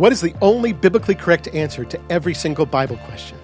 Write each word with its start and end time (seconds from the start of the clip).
What 0.00 0.12
is 0.12 0.22
the 0.22 0.34
only 0.40 0.72
biblically 0.72 1.14
correct 1.14 1.46
answer 1.48 1.84
to 1.84 2.00
every 2.08 2.32
single 2.32 2.64
Bible 2.64 2.96
question? 3.04 3.36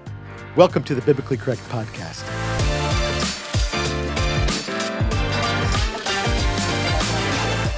Welcome 0.57 0.85
to 0.85 0.95
the 0.95 1.03
Biblically 1.03 1.37
Correct 1.37 1.61
Podcast. 1.69 2.25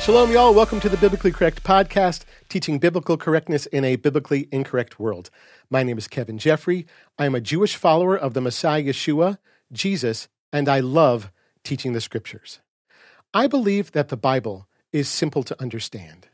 Shalom, 0.01 0.30
y'all. 0.30 0.54
Welcome 0.54 0.79
to 0.79 0.88
the 0.88 0.96
Biblically 0.96 1.33
Correct 1.33 1.64
Podcast, 1.64 2.22
teaching 2.49 2.79
biblical 2.79 3.17
correctness 3.17 3.67
in 3.67 3.85
a 3.85 3.96
biblically 3.96 4.46
incorrect 4.53 5.01
world. 5.01 5.29
My 5.69 5.83
name 5.83 5.99
is 5.99 6.06
Kevin 6.06 6.38
Geoffrey. 6.38 6.87
I 7.19 7.26
am 7.26 7.35
a 7.35 7.40
Jewish 7.40 7.74
follower 7.74 8.17
of 8.17 8.35
the 8.35 8.40
Messiah 8.40 8.85
Yeshua, 8.85 9.38
Jesus, 9.72 10.29
and 10.53 10.69
I 10.69 10.79
love 10.79 11.33
teaching 11.65 11.95
the 11.95 12.01
scriptures. 12.01 12.60
I 13.35 13.49
believe 13.49 13.90
that 13.90 14.08
the 14.08 14.17
Bible 14.17 14.69
is 14.92 15.08
simple 15.08 15.42
to 15.42 15.60
understand. 15.60 16.29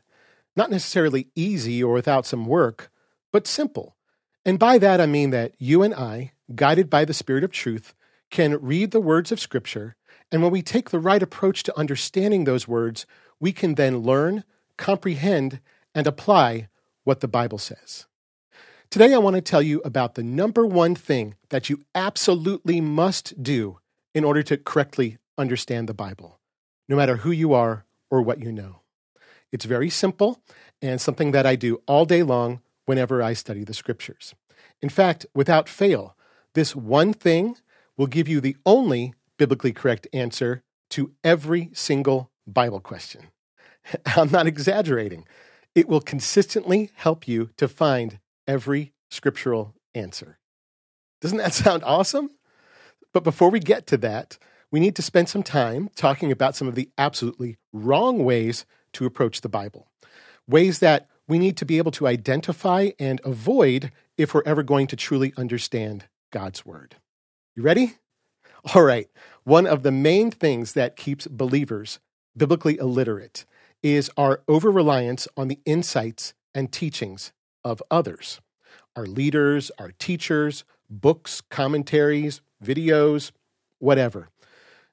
Not 0.55 0.71
necessarily 0.71 1.27
easy 1.35 1.83
or 1.83 1.93
without 1.93 2.25
some 2.25 2.45
work, 2.45 2.91
but 3.31 3.47
simple. 3.47 3.95
And 4.45 4.59
by 4.59 4.77
that 4.77 5.01
I 5.01 5.05
mean 5.05 5.31
that 5.31 5.53
you 5.57 5.83
and 5.83 5.93
I, 5.93 6.33
guided 6.53 6.89
by 6.89 7.05
the 7.05 7.13
Spirit 7.13 7.43
of 7.43 7.51
truth, 7.51 7.93
can 8.29 8.61
read 8.61 8.91
the 8.91 9.01
words 9.01 9.31
of 9.31 9.39
Scripture, 9.39 9.95
and 10.31 10.41
when 10.41 10.51
we 10.51 10.61
take 10.61 10.89
the 10.89 10.99
right 10.99 11.21
approach 11.21 11.63
to 11.63 11.77
understanding 11.77 12.43
those 12.43 12.67
words, 12.67 13.05
we 13.39 13.51
can 13.51 13.75
then 13.75 13.99
learn, 13.99 14.43
comprehend, 14.77 15.59
and 15.93 16.07
apply 16.07 16.69
what 17.03 17.19
the 17.19 17.27
Bible 17.27 17.57
says. 17.57 18.05
Today, 18.89 19.13
I 19.13 19.17
want 19.17 19.35
to 19.35 19.41
tell 19.41 19.61
you 19.61 19.81
about 19.83 20.15
the 20.15 20.23
number 20.23 20.65
one 20.65 20.95
thing 20.95 21.35
that 21.49 21.69
you 21.69 21.83
absolutely 21.93 22.81
must 22.81 23.41
do 23.41 23.79
in 24.13 24.23
order 24.23 24.43
to 24.43 24.57
correctly 24.57 25.17
understand 25.37 25.89
the 25.89 25.93
Bible, 25.93 26.39
no 26.87 26.95
matter 26.95 27.17
who 27.17 27.31
you 27.31 27.53
are 27.53 27.85
or 28.09 28.21
what 28.21 28.41
you 28.41 28.51
know. 28.51 28.81
It's 29.51 29.65
very 29.65 29.89
simple 29.89 30.41
and 30.81 30.99
something 30.99 31.31
that 31.31 31.45
I 31.45 31.55
do 31.55 31.81
all 31.87 32.05
day 32.05 32.23
long 32.23 32.61
whenever 32.85 33.21
I 33.21 33.33
study 33.33 33.63
the 33.63 33.73
scriptures. 33.73 34.35
In 34.81 34.89
fact, 34.89 35.25
without 35.33 35.69
fail, 35.69 36.15
this 36.53 36.75
one 36.75 37.13
thing 37.13 37.57
will 37.97 38.07
give 38.07 38.27
you 38.27 38.41
the 38.41 38.57
only 38.65 39.13
biblically 39.37 39.73
correct 39.73 40.07
answer 40.13 40.63
to 40.91 41.11
every 41.23 41.69
single 41.73 42.31
Bible 42.47 42.79
question. 42.79 43.29
I'm 44.05 44.31
not 44.31 44.47
exaggerating. 44.47 45.25
It 45.73 45.87
will 45.87 46.01
consistently 46.01 46.91
help 46.95 47.27
you 47.27 47.49
to 47.57 47.67
find 47.67 48.19
every 48.47 48.93
scriptural 49.09 49.73
answer. 49.93 50.37
Doesn't 51.21 51.37
that 51.37 51.53
sound 51.65 51.83
awesome? 51.83 52.29
But 53.13 53.23
before 53.23 53.49
we 53.49 53.59
get 53.59 53.87
to 53.87 53.97
that, 53.97 54.37
we 54.71 54.79
need 54.79 54.95
to 54.97 55.01
spend 55.01 55.29
some 55.29 55.43
time 55.43 55.89
talking 55.95 56.31
about 56.31 56.55
some 56.55 56.67
of 56.67 56.75
the 56.75 56.89
absolutely 56.97 57.57
wrong 57.71 58.23
ways 58.25 58.65
to 58.95 59.05
approach 59.05 59.41
the 59.41 59.49
Bible. 59.49 59.87
Ways 60.47 60.79
that 60.79 61.07
we 61.27 61.39
need 61.39 61.57
to 61.57 61.65
be 61.65 61.77
able 61.77 61.91
to 61.91 62.07
identify 62.07 62.89
and 62.99 63.21
avoid 63.23 63.91
if 64.17 64.33
we're 64.33 64.43
ever 64.45 64.63
going 64.63 64.87
to 64.87 64.95
truly 64.95 65.33
understand 65.37 66.05
God's 66.31 66.65
Word. 66.65 66.97
You 67.55 67.63
ready? 67.63 67.95
All 68.73 68.83
right. 68.83 69.07
One 69.43 69.67
of 69.67 69.83
the 69.83 69.91
main 69.91 70.31
things 70.31 70.73
that 70.73 70.95
keeps 70.95 71.27
believers 71.27 71.99
biblically 72.35 72.77
illiterate 72.77 73.45
is 73.83 74.09
our 74.17 74.41
over 74.47 74.71
reliance 74.71 75.27
on 75.37 75.47
the 75.47 75.59
insights 75.65 76.33
and 76.53 76.71
teachings 76.71 77.31
of 77.63 77.81
others 77.91 78.41
our 78.97 79.05
leaders, 79.05 79.71
our 79.77 79.91
teachers, 79.99 80.63
books, 80.89 81.41
commentaries, 81.41 82.39
videos, 82.63 83.31
whatever. 83.79 84.29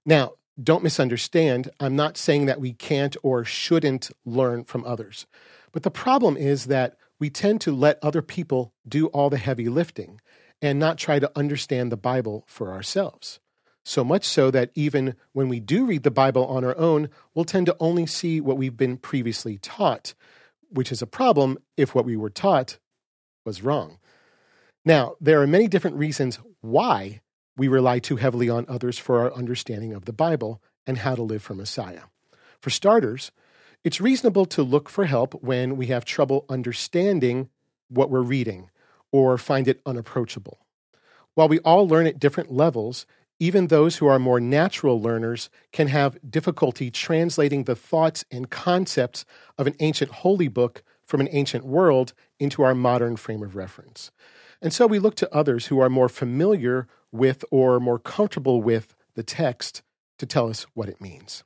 Now, 0.04 0.32
don't 0.60 0.82
misunderstand. 0.82 1.70
I'm 1.80 1.96
not 1.96 2.16
saying 2.16 2.46
that 2.46 2.60
we 2.60 2.72
can't 2.72 3.16
or 3.22 3.44
shouldn't 3.44 4.10
learn 4.24 4.64
from 4.64 4.84
others. 4.84 5.26
But 5.72 5.82
the 5.82 5.90
problem 5.90 6.36
is 6.36 6.66
that 6.66 6.96
we 7.18 7.30
tend 7.30 7.60
to 7.62 7.72
let 7.74 7.98
other 8.02 8.22
people 8.22 8.74
do 8.86 9.06
all 9.08 9.30
the 9.30 9.38
heavy 9.38 9.68
lifting 9.68 10.20
and 10.60 10.78
not 10.78 10.98
try 10.98 11.18
to 11.18 11.30
understand 11.34 11.90
the 11.90 11.96
Bible 11.96 12.44
for 12.46 12.72
ourselves. 12.72 13.40
So 13.84 14.04
much 14.04 14.24
so 14.24 14.50
that 14.50 14.70
even 14.74 15.16
when 15.32 15.48
we 15.48 15.58
do 15.58 15.86
read 15.86 16.04
the 16.04 16.10
Bible 16.10 16.46
on 16.46 16.64
our 16.64 16.76
own, 16.78 17.08
we'll 17.34 17.44
tend 17.44 17.66
to 17.66 17.76
only 17.80 18.06
see 18.06 18.40
what 18.40 18.56
we've 18.56 18.76
been 18.76 18.96
previously 18.96 19.58
taught, 19.58 20.14
which 20.70 20.92
is 20.92 21.02
a 21.02 21.06
problem 21.06 21.58
if 21.76 21.94
what 21.94 22.04
we 22.04 22.16
were 22.16 22.30
taught 22.30 22.78
was 23.44 23.62
wrong. 23.62 23.98
Now, 24.84 25.14
there 25.20 25.40
are 25.42 25.46
many 25.46 25.66
different 25.66 25.96
reasons 25.96 26.38
why 26.60 27.20
we 27.56 27.68
rely 27.68 27.98
too 27.98 28.16
heavily 28.16 28.48
on 28.48 28.66
others 28.68 28.98
for 28.98 29.20
our 29.20 29.32
understanding 29.34 29.92
of 29.92 30.04
the 30.04 30.12
Bible 30.12 30.62
and 30.86 30.98
how 30.98 31.14
to 31.14 31.22
live 31.22 31.42
for 31.42 31.54
Messiah. 31.54 32.02
For 32.60 32.70
starters, 32.70 33.30
it's 33.84 34.00
reasonable 34.00 34.46
to 34.46 34.62
look 34.62 34.88
for 34.88 35.04
help 35.04 35.42
when 35.42 35.76
we 35.76 35.86
have 35.86 36.04
trouble 36.04 36.44
understanding 36.48 37.50
what 37.88 38.10
we're 38.10 38.22
reading 38.22 38.70
or 39.10 39.36
find 39.36 39.68
it 39.68 39.80
unapproachable. 39.84 40.58
While 41.34 41.48
we 41.48 41.58
all 41.60 41.86
learn 41.86 42.06
at 42.06 42.18
different 42.18 42.52
levels, 42.52 43.06
even 43.38 43.66
those 43.66 43.96
who 43.96 44.06
are 44.06 44.18
more 44.18 44.38
natural 44.38 45.00
learners 45.00 45.50
can 45.72 45.88
have 45.88 46.18
difficulty 46.30 46.90
translating 46.90 47.64
the 47.64 47.74
thoughts 47.74 48.24
and 48.30 48.50
concepts 48.50 49.24
of 49.58 49.66
an 49.66 49.74
ancient 49.80 50.10
holy 50.10 50.48
book 50.48 50.82
from 51.04 51.20
an 51.20 51.28
ancient 51.32 51.64
world 51.64 52.12
into 52.38 52.62
our 52.62 52.74
modern 52.74 53.16
frame 53.16 53.42
of 53.42 53.56
reference. 53.56 54.10
And 54.60 54.72
so 54.72 54.86
we 54.86 55.00
look 55.00 55.16
to 55.16 55.34
others 55.34 55.66
who 55.66 55.80
are 55.80 55.90
more 55.90 56.08
familiar 56.08 56.86
with 57.12 57.44
or 57.50 57.78
more 57.78 57.98
comfortable 57.98 58.62
with 58.62 58.94
the 59.14 59.22
text 59.22 59.82
to 60.18 60.26
tell 60.26 60.48
us 60.48 60.66
what 60.74 60.88
it 60.88 61.00
means. 61.00 61.44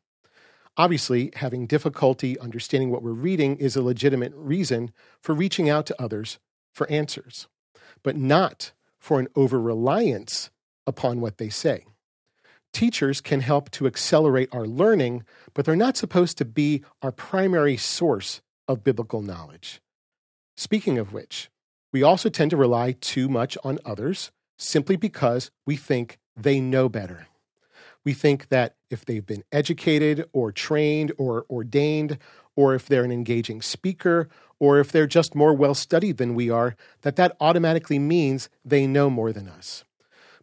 Obviously, 0.76 1.32
having 1.36 1.66
difficulty 1.66 2.38
understanding 2.38 2.90
what 2.90 3.02
we're 3.02 3.12
reading 3.12 3.56
is 3.56 3.76
a 3.76 3.82
legitimate 3.82 4.32
reason 4.34 4.92
for 5.20 5.34
reaching 5.34 5.68
out 5.68 5.86
to 5.86 6.02
others 6.02 6.38
for 6.72 6.88
answers, 6.90 7.48
but 8.02 8.16
not 8.16 8.72
for 8.98 9.18
an 9.18 9.28
over 9.34 9.60
reliance 9.60 10.50
upon 10.86 11.20
what 11.20 11.38
they 11.38 11.48
say. 11.48 11.84
Teachers 12.72 13.22
can 13.22 13.40
help 13.40 13.70
to 13.70 13.86
accelerate 13.86 14.50
our 14.52 14.66
learning, 14.66 15.24
but 15.54 15.64
they're 15.64 15.74
not 15.74 15.96
supposed 15.96 16.36
to 16.36 16.44
be 16.44 16.84
our 17.00 17.10
primary 17.10 17.78
source 17.78 18.42
of 18.68 18.84
biblical 18.84 19.22
knowledge. 19.22 19.80
Speaking 20.58 20.98
of 20.98 21.12
which, 21.12 21.48
we 21.90 22.02
also 22.02 22.28
tend 22.28 22.50
to 22.50 22.56
rely 22.56 22.92
too 22.92 23.30
much 23.30 23.56
on 23.64 23.78
others 23.86 24.30
simply 24.56 24.96
because 24.96 25.50
we 25.66 25.76
think 25.76 26.18
they 26.36 26.60
know 26.60 26.88
better. 26.88 27.26
We 28.04 28.12
think 28.14 28.48
that 28.48 28.76
if 28.88 29.04
they've 29.04 29.26
been 29.26 29.42
educated 29.50 30.28
or 30.32 30.52
trained 30.52 31.12
or 31.18 31.44
ordained, 31.50 32.18
or 32.54 32.74
if 32.74 32.86
they're 32.86 33.04
an 33.04 33.12
engaging 33.12 33.60
speaker, 33.60 34.28
or 34.58 34.78
if 34.78 34.90
they're 34.92 35.06
just 35.06 35.34
more 35.34 35.52
well 35.52 35.74
studied 35.74 36.16
than 36.16 36.34
we 36.34 36.48
are, 36.48 36.76
that 37.02 37.16
that 37.16 37.36
automatically 37.40 37.98
means 37.98 38.48
they 38.64 38.86
know 38.86 39.10
more 39.10 39.32
than 39.32 39.48
us. 39.48 39.84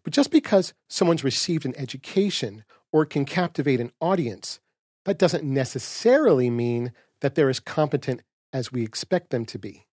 But 0.03 0.13
just 0.13 0.30
because 0.30 0.74
someone's 0.90 1.24
received 1.24 1.66
an 1.66 1.74
education 1.78 2.66
or 2.91 3.06
can 3.06 3.25
captivate 3.25 3.80
an 3.80 3.91
audience, 4.01 4.59
that 5.06 5.18
doesn't 5.18 5.44
necessarily 5.44 6.50
mean 6.50 6.91
that 7.22 7.35
they're 7.35 7.50
as 7.50 7.59
competent 7.59 8.22
as 8.51 8.72
we 8.72 8.84
expect 8.84 9.30
them 9.30 9.45
to 9.45 9.57
be. 9.57 9.85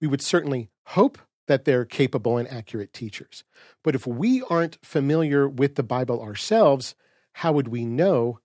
We 0.00 0.08
would 0.08 0.22
certainly 0.22 0.70
hope 0.86 1.18
that 1.52 1.66
they're 1.66 1.84
capable 1.84 2.38
and 2.38 2.50
accurate 2.50 2.94
teachers. 2.94 3.44
But 3.84 3.94
if 3.94 4.06
we 4.06 4.42
aren't 4.48 4.78
familiar 4.82 5.46
with 5.46 5.74
the 5.74 5.82
Bible 5.82 6.22
ourselves, 6.22 6.94
how 7.34 7.52
would 7.52 7.68
we 7.68 7.84
know 7.84 8.38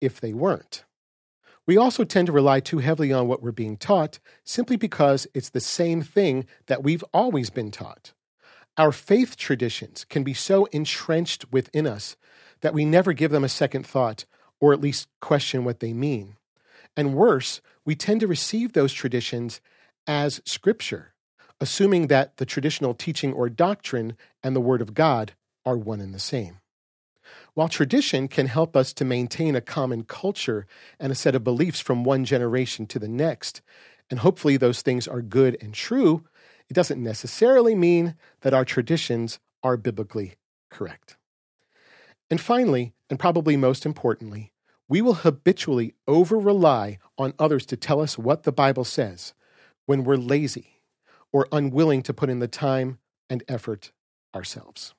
if 0.00 0.22
they 0.22 0.32
weren't? 0.32 0.84
We 1.66 1.76
also 1.76 2.02
tend 2.02 2.28
to 2.28 2.32
rely 2.32 2.60
too 2.60 2.78
heavily 2.78 3.12
on 3.12 3.28
what 3.28 3.42
we're 3.42 3.52
being 3.52 3.76
taught 3.76 4.20
simply 4.42 4.76
because 4.76 5.26
it's 5.34 5.50
the 5.50 5.60
same 5.60 6.00
thing 6.00 6.46
that 6.64 6.82
we've 6.82 7.04
always 7.12 7.50
been 7.50 7.70
taught. 7.70 8.14
Our 8.78 8.90
faith 8.90 9.36
traditions 9.36 10.06
can 10.06 10.24
be 10.24 10.32
so 10.32 10.64
entrenched 10.72 11.52
within 11.52 11.86
us 11.86 12.16
that 12.62 12.72
we 12.72 12.86
never 12.86 13.12
give 13.12 13.32
them 13.32 13.44
a 13.44 13.50
second 13.50 13.86
thought 13.86 14.24
or 14.62 14.72
at 14.72 14.80
least 14.80 15.08
question 15.20 15.66
what 15.66 15.80
they 15.80 15.92
mean. 15.92 16.38
And 16.96 17.12
worse, 17.14 17.60
we 17.84 17.94
tend 17.94 18.20
to 18.20 18.26
receive 18.26 18.72
those 18.72 18.94
traditions 18.94 19.60
as 20.06 20.40
scripture 20.46 21.12
assuming 21.60 22.06
that 22.06 22.38
the 22.38 22.46
traditional 22.46 22.94
teaching 22.94 23.32
or 23.32 23.48
doctrine 23.48 24.16
and 24.42 24.56
the 24.56 24.60
Word 24.60 24.80
of 24.80 24.94
God 24.94 25.32
are 25.66 25.76
one 25.76 26.00
and 26.00 26.14
the 26.14 26.18
same. 26.18 26.60
While 27.54 27.68
tradition 27.68 28.28
can 28.28 28.46
help 28.46 28.76
us 28.76 28.92
to 28.94 29.04
maintain 29.04 29.54
a 29.54 29.60
common 29.60 30.04
culture 30.04 30.66
and 30.98 31.12
a 31.12 31.16
set 31.16 31.34
of 31.34 31.44
beliefs 31.44 31.80
from 31.80 32.04
one 32.04 32.24
generation 32.24 32.86
to 32.86 32.98
the 32.98 33.08
next, 33.08 33.60
and 34.08 34.20
hopefully 34.20 34.56
those 34.56 34.82
things 34.82 35.06
are 35.06 35.22
good 35.22 35.56
and 35.60 35.74
true, 35.74 36.24
it 36.68 36.74
doesn't 36.74 37.02
necessarily 37.02 37.74
mean 37.74 38.14
that 38.40 38.54
our 38.54 38.64
traditions 38.64 39.38
are 39.62 39.76
biblically 39.76 40.36
correct. 40.70 41.16
And 42.30 42.40
finally, 42.40 42.94
and 43.10 43.18
probably 43.18 43.56
most 43.56 43.84
importantly, 43.84 44.52
we 44.88 45.02
will 45.02 45.14
habitually 45.14 45.94
over 46.08 46.38
rely 46.38 46.98
on 47.18 47.34
others 47.38 47.66
to 47.66 47.76
tell 47.76 48.00
us 48.00 48.16
what 48.16 48.44
the 48.44 48.52
Bible 48.52 48.84
says 48.84 49.34
when 49.86 50.04
we're 50.04 50.16
lazy 50.16 50.79
or 51.32 51.48
unwilling 51.52 52.02
to 52.02 52.14
put 52.14 52.30
in 52.30 52.38
the 52.38 52.48
time 52.48 52.98
and 53.28 53.42
effort 53.48 53.92
ourselves. 54.34 54.94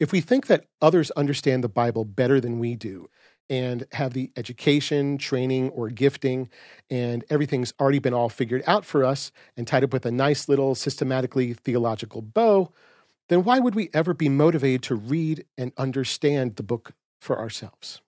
If 0.00 0.12
we 0.12 0.20
think 0.20 0.46
that 0.46 0.66
others 0.82 1.10
understand 1.12 1.62
the 1.62 1.68
Bible 1.68 2.04
better 2.04 2.40
than 2.40 2.58
we 2.58 2.74
do, 2.74 3.08
and 3.50 3.86
have 3.92 4.14
the 4.14 4.30
education, 4.36 5.18
training, 5.18 5.70
or 5.70 5.90
gifting, 5.90 6.48
and 6.90 7.24
everything's 7.28 7.74
already 7.78 7.98
been 7.98 8.14
all 8.14 8.28
figured 8.28 8.62
out 8.66 8.84
for 8.84 9.04
us 9.04 9.32
and 9.56 9.66
tied 9.66 9.84
up 9.84 9.92
with 9.92 10.06
a 10.06 10.10
nice 10.10 10.48
little 10.48 10.74
systematically 10.74 11.52
theological 11.52 12.22
bow, 12.22 12.72
then 13.28 13.44
why 13.44 13.58
would 13.58 13.74
we 13.74 13.90
ever 13.92 14.14
be 14.14 14.28
motivated 14.28 14.82
to 14.82 14.94
read 14.94 15.44
and 15.58 15.72
understand 15.76 16.56
the 16.56 16.62
book 16.62 16.92
for 17.20 17.38
ourselves? 17.38 18.00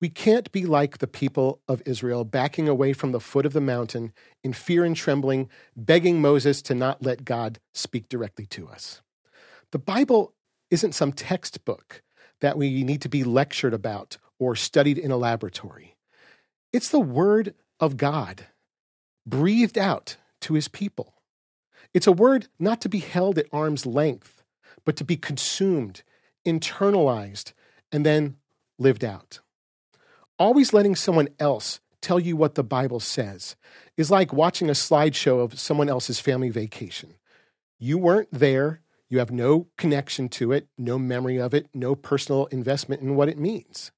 We 0.00 0.08
can't 0.10 0.52
be 0.52 0.66
like 0.66 0.98
the 0.98 1.06
people 1.06 1.60
of 1.66 1.82
Israel, 1.86 2.24
backing 2.24 2.68
away 2.68 2.92
from 2.92 3.12
the 3.12 3.20
foot 3.20 3.46
of 3.46 3.54
the 3.54 3.60
mountain 3.60 4.12
in 4.44 4.52
fear 4.52 4.84
and 4.84 4.94
trembling, 4.94 5.48
begging 5.74 6.20
Moses 6.20 6.60
to 6.62 6.74
not 6.74 7.02
let 7.02 7.24
God 7.24 7.58
speak 7.72 8.08
directly 8.08 8.46
to 8.46 8.68
us. 8.68 9.00
The 9.72 9.78
Bible 9.78 10.34
isn't 10.70 10.94
some 10.94 11.12
textbook 11.12 12.02
that 12.40 12.58
we 12.58 12.84
need 12.84 13.00
to 13.02 13.08
be 13.08 13.24
lectured 13.24 13.72
about 13.72 14.18
or 14.38 14.54
studied 14.54 14.98
in 14.98 15.10
a 15.10 15.16
laboratory. 15.16 15.96
It's 16.72 16.90
the 16.90 17.00
Word 17.00 17.54
of 17.80 17.96
God, 17.96 18.46
breathed 19.26 19.78
out 19.78 20.16
to 20.42 20.54
His 20.54 20.68
people. 20.68 21.14
It's 21.94 22.06
a 22.06 22.12
word 22.12 22.48
not 22.58 22.82
to 22.82 22.90
be 22.90 22.98
held 22.98 23.38
at 23.38 23.46
arm's 23.52 23.86
length, 23.86 24.42
but 24.84 24.96
to 24.96 25.04
be 25.04 25.16
consumed, 25.16 26.02
internalized, 26.46 27.54
and 27.90 28.04
then 28.04 28.36
lived 28.78 29.02
out. 29.02 29.40
Always 30.38 30.74
letting 30.74 30.94
someone 30.96 31.28
else 31.38 31.80
tell 32.02 32.20
you 32.20 32.36
what 32.36 32.56
the 32.56 32.62
Bible 32.62 33.00
says 33.00 33.56
is 33.96 34.10
like 34.10 34.34
watching 34.34 34.68
a 34.68 34.72
slideshow 34.72 35.42
of 35.42 35.58
someone 35.58 35.88
else's 35.88 36.20
family 36.20 36.50
vacation. 36.50 37.14
You 37.78 37.96
weren't 37.96 38.28
there, 38.30 38.82
you 39.08 39.18
have 39.18 39.30
no 39.30 39.68
connection 39.78 40.28
to 40.30 40.52
it, 40.52 40.68
no 40.76 40.98
memory 40.98 41.38
of 41.38 41.54
it, 41.54 41.68
no 41.72 41.94
personal 41.94 42.46
investment 42.46 43.00
in 43.00 43.16
what 43.16 43.30
it 43.30 43.38
means. 43.38 43.92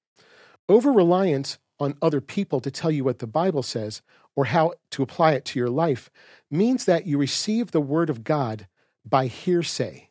Over 0.68 0.92
reliance 0.92 1.58
on 1.80 1.96
other 2.00 2.20
people 2.20 2.60
to 2.60 2.70
tell 2.70 2.90
you 2.90 3.02
what 3.02 3.18
the 3.18 3.26
Bible 3.26 3.64
says 3.64 4.00
or 4.36 4.44
how 4.44 4.74
to 4.92 5.02
apply 5.02 5.32
it 5.32 5.44
to 5.46 5.58
your 5.58 5.70
life 5.70 6.08
means 6.52 6.84
that 6.84 7.04
you 7.06 7.18
receive 7.18 7.72
the 7.72 7.80
Word 7.80 8.10
of 8.10 8.22
God 8.22 8.68
by 9.04 9.26
hearsay. 9.26 10.10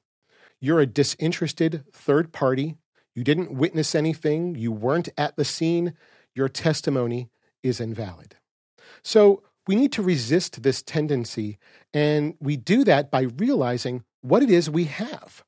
You're 0.60 0.82
a 0.82 0.86
disinterested 0.86 1.86
third 1.94 2.34
party. 2.34 2.76
You 3.16 3.24
didn't 3.24 3.54
witness 3.54 3.96
anything. 3.96 4.56
You 4.56 4.74
weren't 4.74 5.10
at 5.18 5.38
the 5.38 5.46
scene. 5.46 5.94
Your 6.38 6.48
testimony 6.48 7.32
is 7.64 7.82
invalid. 7.82 8.36
So 9.02 9.42
we 9.68 9.76
need 9.76 9.92
to 9.94 10.04
resist 10.04 10.62
this 10.62 10.84
tendency, 10.84 11.58
and 11.96 12.36
we 12.40 12.56
do 12.56 12.84
that 12.84 13.10
by 13.10 13.22
realizing 13.22 14.04
what 14.22 14.44
it 14.44 14.52
is 14.52 14.70
we 14.70 14.86
have 14.86 15.44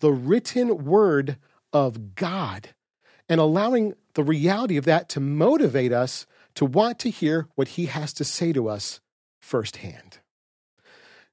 the 0.00 0.12
written 0.12 0.84
Word 0.84 1.38
of 1.72 2.14
God 2.14 2.74
and 3.26 3.40
allowing 3.40 3.94
the 4.12 4.22
reality 4.22 4.76
of 4.76 4.84
that 4.84 5.08
to 5.10 5.20
motivate 5.20 5.92
us 5.92 6.26
to 6.56 6.66
want 6.66 6.98
to 6.98 7.10
hear 7.10 7.48
what 7.54 7.68
he 7.68 7.86
has 7.86 8.12
to 8.12 8.24
say 8.24 8.52
to 8.52 8.68
us 8.68 9.00
firsthand. 9.40 10.18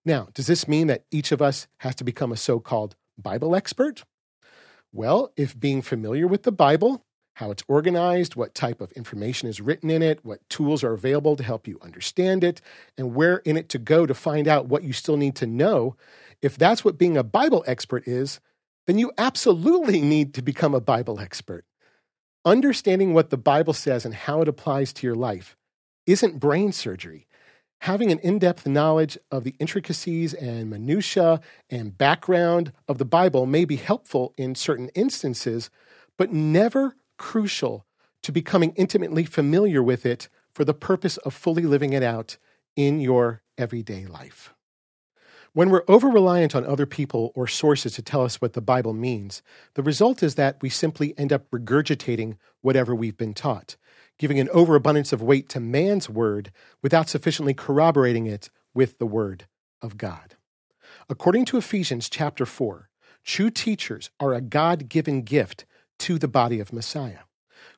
Now, 0.06 0.30
does 0.34 0.48
this 0.48 0.70
mean 0.70 0.88
that 0.88 1.04
each 1.12 1.34
of 1.34 1.42
us 1.42 1.68
has 1.80 1.96
to 1.96 2.06
become 2.06 2.32
a 2.32 2.38
so 2.38 2.62
called 2.62 2.96
Bible 3.18 3.56
expert? 3.56 4.06
Well, 4.94 5.34
if 5.36 5.60
being 5.60 5.82
familiar 5.82 6.28
with 6.28 6.44
the 6.44 6.52
Bible, 6.52 7.06
how 7.36 7.52
it's 7.52 7.64
organized, 7.68 8.36
what 8.36 8.54
type 8.54 8.82
of 8.82 8.92
information 8.94 9.48
is 9.48 9.62
written 9.62 9.90
in 9.90 10.02
it, 10.02 10.24
what 10.24 10.48
tools 10.50 10.84
are 10.84 10.94
available 10.94 11.36
to 11.36 11.44
help 11.44 11.68
you 11.68 11.80
understand 11.82 12.44
it, 12.44 12.62
and 12.98 13.16
where 13.16 13.38
in 13.38 13.58
it 13.58 13.70
to 13.70 13.80
go 13.80 14.06
to 14.06 14.14
find 14.14 14.48
out 14.48 14.68
what 14.68 14.84
you 14.84 14.94
still 14.94 15.18
need 15.18 15.36
to 15.36 15.48
know, 15.48 15.96
if 16.42 16.58
that's 16.58 16.84
what 16.84 16.98
being 16.98 17.18
a 17.18 17.24
Bible 17.24 17.64
expert 17.68 18.08
is, 18.08 18.40
then 18.88 18.98
you 18.98 19.12
absolutely 19.18 20.02
need 20.16 20.34
to 20.34 20.42
become 20.42 20.74
a 20.74 20.82
Bible 20.82 21.20
expert. 21.20 21.66
Understanding 22.44 23.14
what 23.14 23.30
the 23.30 23.38
Bible 23.38 23.74
says 23.74 24.04
and 24.04 24.14
how 24.14 24.42
it 24.42 24.48
applies 24.48 24.92
to 24.94 25.08
your 25.08 25.16
life 25.16 25.56
isn't 26.08 26.40
brain 26.40 26.72
surgery. 26.72 27.28
Having 27.82 28.12
an 28.12 28.20
in 28.20 28.40
depth 28.40 28.68
knowledge 28.68 29.18
of 29.32 29.44
the 29.44 29.56
intricacies 29.60 30.34
and 30.34 30.70
minutiae 30.70 31.40
and 31.70 31.98
background 31.98 32.74
of 32.88 33.00
the 33.00 33.06
Bible 33.06 33.46
may 33.46 33.66
be 33.66 33.76
helpful 33.76 34.34
in 34.38 34.54
certain 34.54 34.90
instances, 34.90 35.72
but 36.18 36.32
never 36.32 36.96
crucial 37.22 37.86
to 38.24 38.32
becoming 38.32 38.74
intimately 38.76 39.24
familiar 39.24 39.84
with 39.84 40.08
it 40.08 40.28
for 40.56 40.66
the 40.66 40.74
purpose 40.74 41.18
of 41.18 41.36
fully 41.36 41.62
living 41.62 41.94
it 41.94 42.02
out 42.02 42.38
in 42.76 43.00
your 43.00 43.44
everyday 43.60 44.08
life. 44.08 44.56
When 45.54 45.70
we're 45.70 45.84
over 45.88 46.08
reliant 46.08 46.56
on 46.56 46.66
other 46.66 46.88
people 46.88 47.32
or 47.36 47.46
sources 47.46 47.94
to 47.94 48.02
tell 48.02 48.24
us 48.24 48.42
what 48.42 48.54
the 48.54 48.62
Bible 48.62 48.94
means, 48.94 49.44
the 49.76 49.84
result 49.84 50.24
is 50.24 50.34
that 50.34 50.58
we 50.64 50.70
simply 50.70 51.14
end 51.16 51.32
up 51.32 51.50
regurgitating 51.52 52.38
whatever 52.62 52.96
we've 52.96 53.18
been 53.18 53.36
taught, 53.36 53.76
giving 54.18 54.40
an 54.40 54.50
overabundance 54.50 55.14
of 55.14 55.22
weight 55.22 55.48
to 55.50 55.60
man's 55.60 56.10
word 56.10 56.52
without 56.82 57.08
sufficiently 57.08 57.54
corroborating 57.54 58.26
it 58.26 58.50
with 58.74 58.98
the 58.98 59.06
word 59.06 59.46
of 59.80 59.96
God. 59.96 60.38
According 61.08 61.46
to 61.46 61.58
Ephesians 61.58 62.10
chapter 62.10 62.48
4, 62.48 62.90
true 63.24 63.52
teachers 63.52 64.10
are 64.20 64.34
a 64.34 64.42
God 64.42 64.90
given 64.90 65.22
gift 65.22 65.66
to 66.02 66.18
the 66.18 66.28
body 66.28 66.60
of 66.60 66.74
Messiah. 66.74 67.20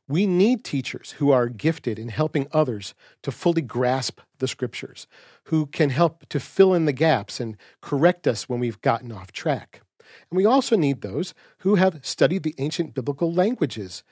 We 0.07 0.25
need 0.25 0.63
teachers 0.63 1.11
who 1.11 1.31
are 1.31 1.49
gifted 1.49 1.99
in 1.99 2.07
helping 2.07 2.47
others 2.51 2.93
to 3.21 3.31
fully 3.31 3.61
grasp 3.61 4.21
the 4.39 4.47
scriptures, 4.47 5.07
who 5.45 5.65
can 5.65 5.89
help 5.89 6.25
to 6.29 6.39
fill 6.39 6.73
in 6.73 6.85
the 6.85 6.93
gaps 6.93 7.41
and 7.41 7.57
correct 7.81 8.25
us 8.25 8.47
when 8.47 8.61
we've 8.61 8.81
gotten 8.81 9.11
off 9.11 9.33
track. 9.33 9.81
And 10.29 10.37
we 10.37 10.45
also 10.45 10.77
need 10.77 11.01
those 11.01 11.33
who 11.59 11.75
have 11.75 11.99
studied 12.01 12.43
the 12.43 12.55
ancient 12.57 12.93
biblical 12.93 13.33
languages 13.33 14.03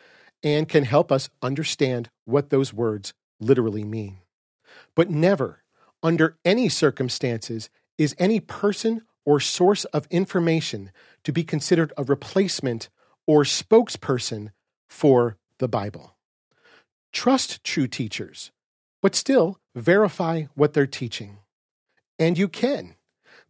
and 0.43 0.67
can 0.67 0.83
help 0.83 1.09
us 1.09 1.29
understand 1.41 2.09
what 2.25 2.49
those 2.49 2.73
words 2.73 3.13
literally 3.39 3.85
mean. 3.85 4.17
But 4.93 5.09
never, 5.09 5.63
under 6.03 6.37
any 6.43 6.67
circumstances, 6.67 7.69
is 7.97 8.15
any 8.19 8.41
person 8.41 9.03
or 9.23 9.39
source 9.39 9.85
of 9.85 10.07
information 10.09 10.91
to 11.23 11.31
be 11.31 11.43
considered 11.43 11.93
a 11.97 12.03
replacement 12.03 12.89
or 13.31 13.45
spokesperson 13.45 14.51
for 14.89 15.37
the 15.59 15.67
Bible. 15.69 16.17
Trust 17.13 17.63
true 17.63 17.87
teachers, 17.87 18.51
but 19.01 19.15
still 19.15 19.57
verify 19.73 20.47
what 20.53 20.73
they're 20.73 20.85
teaching. 20.85 21.37
And 22.19 22.37
you 22.37 22.49
can, 22.49 22.95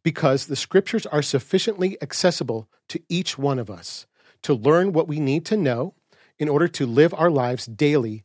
because 0.03 0.45
the 0.45 0.55
scriptures 0.55 1.07
are 1.07 1.23
sufficiently 1.23 1.97
accessible 1.99 2.69
to 2.89 3.01
each 3.09 3.39
one 3.39 3.57
of 3.57 3.71
us 3.71 4.05
to 4.43 4.53
learn 4.53 4.93
what 4.93 5.07
we 5.07 5.19
need 5.19 5.47
to 5.47 5.57
know 5.57 5.95
in 6.37 6.47
order 6.47 6.67
to 6.67 6.85
live 6.85 7.11
our 7.15 7.31
lives 7.31 7.65
daily 7.65 8.23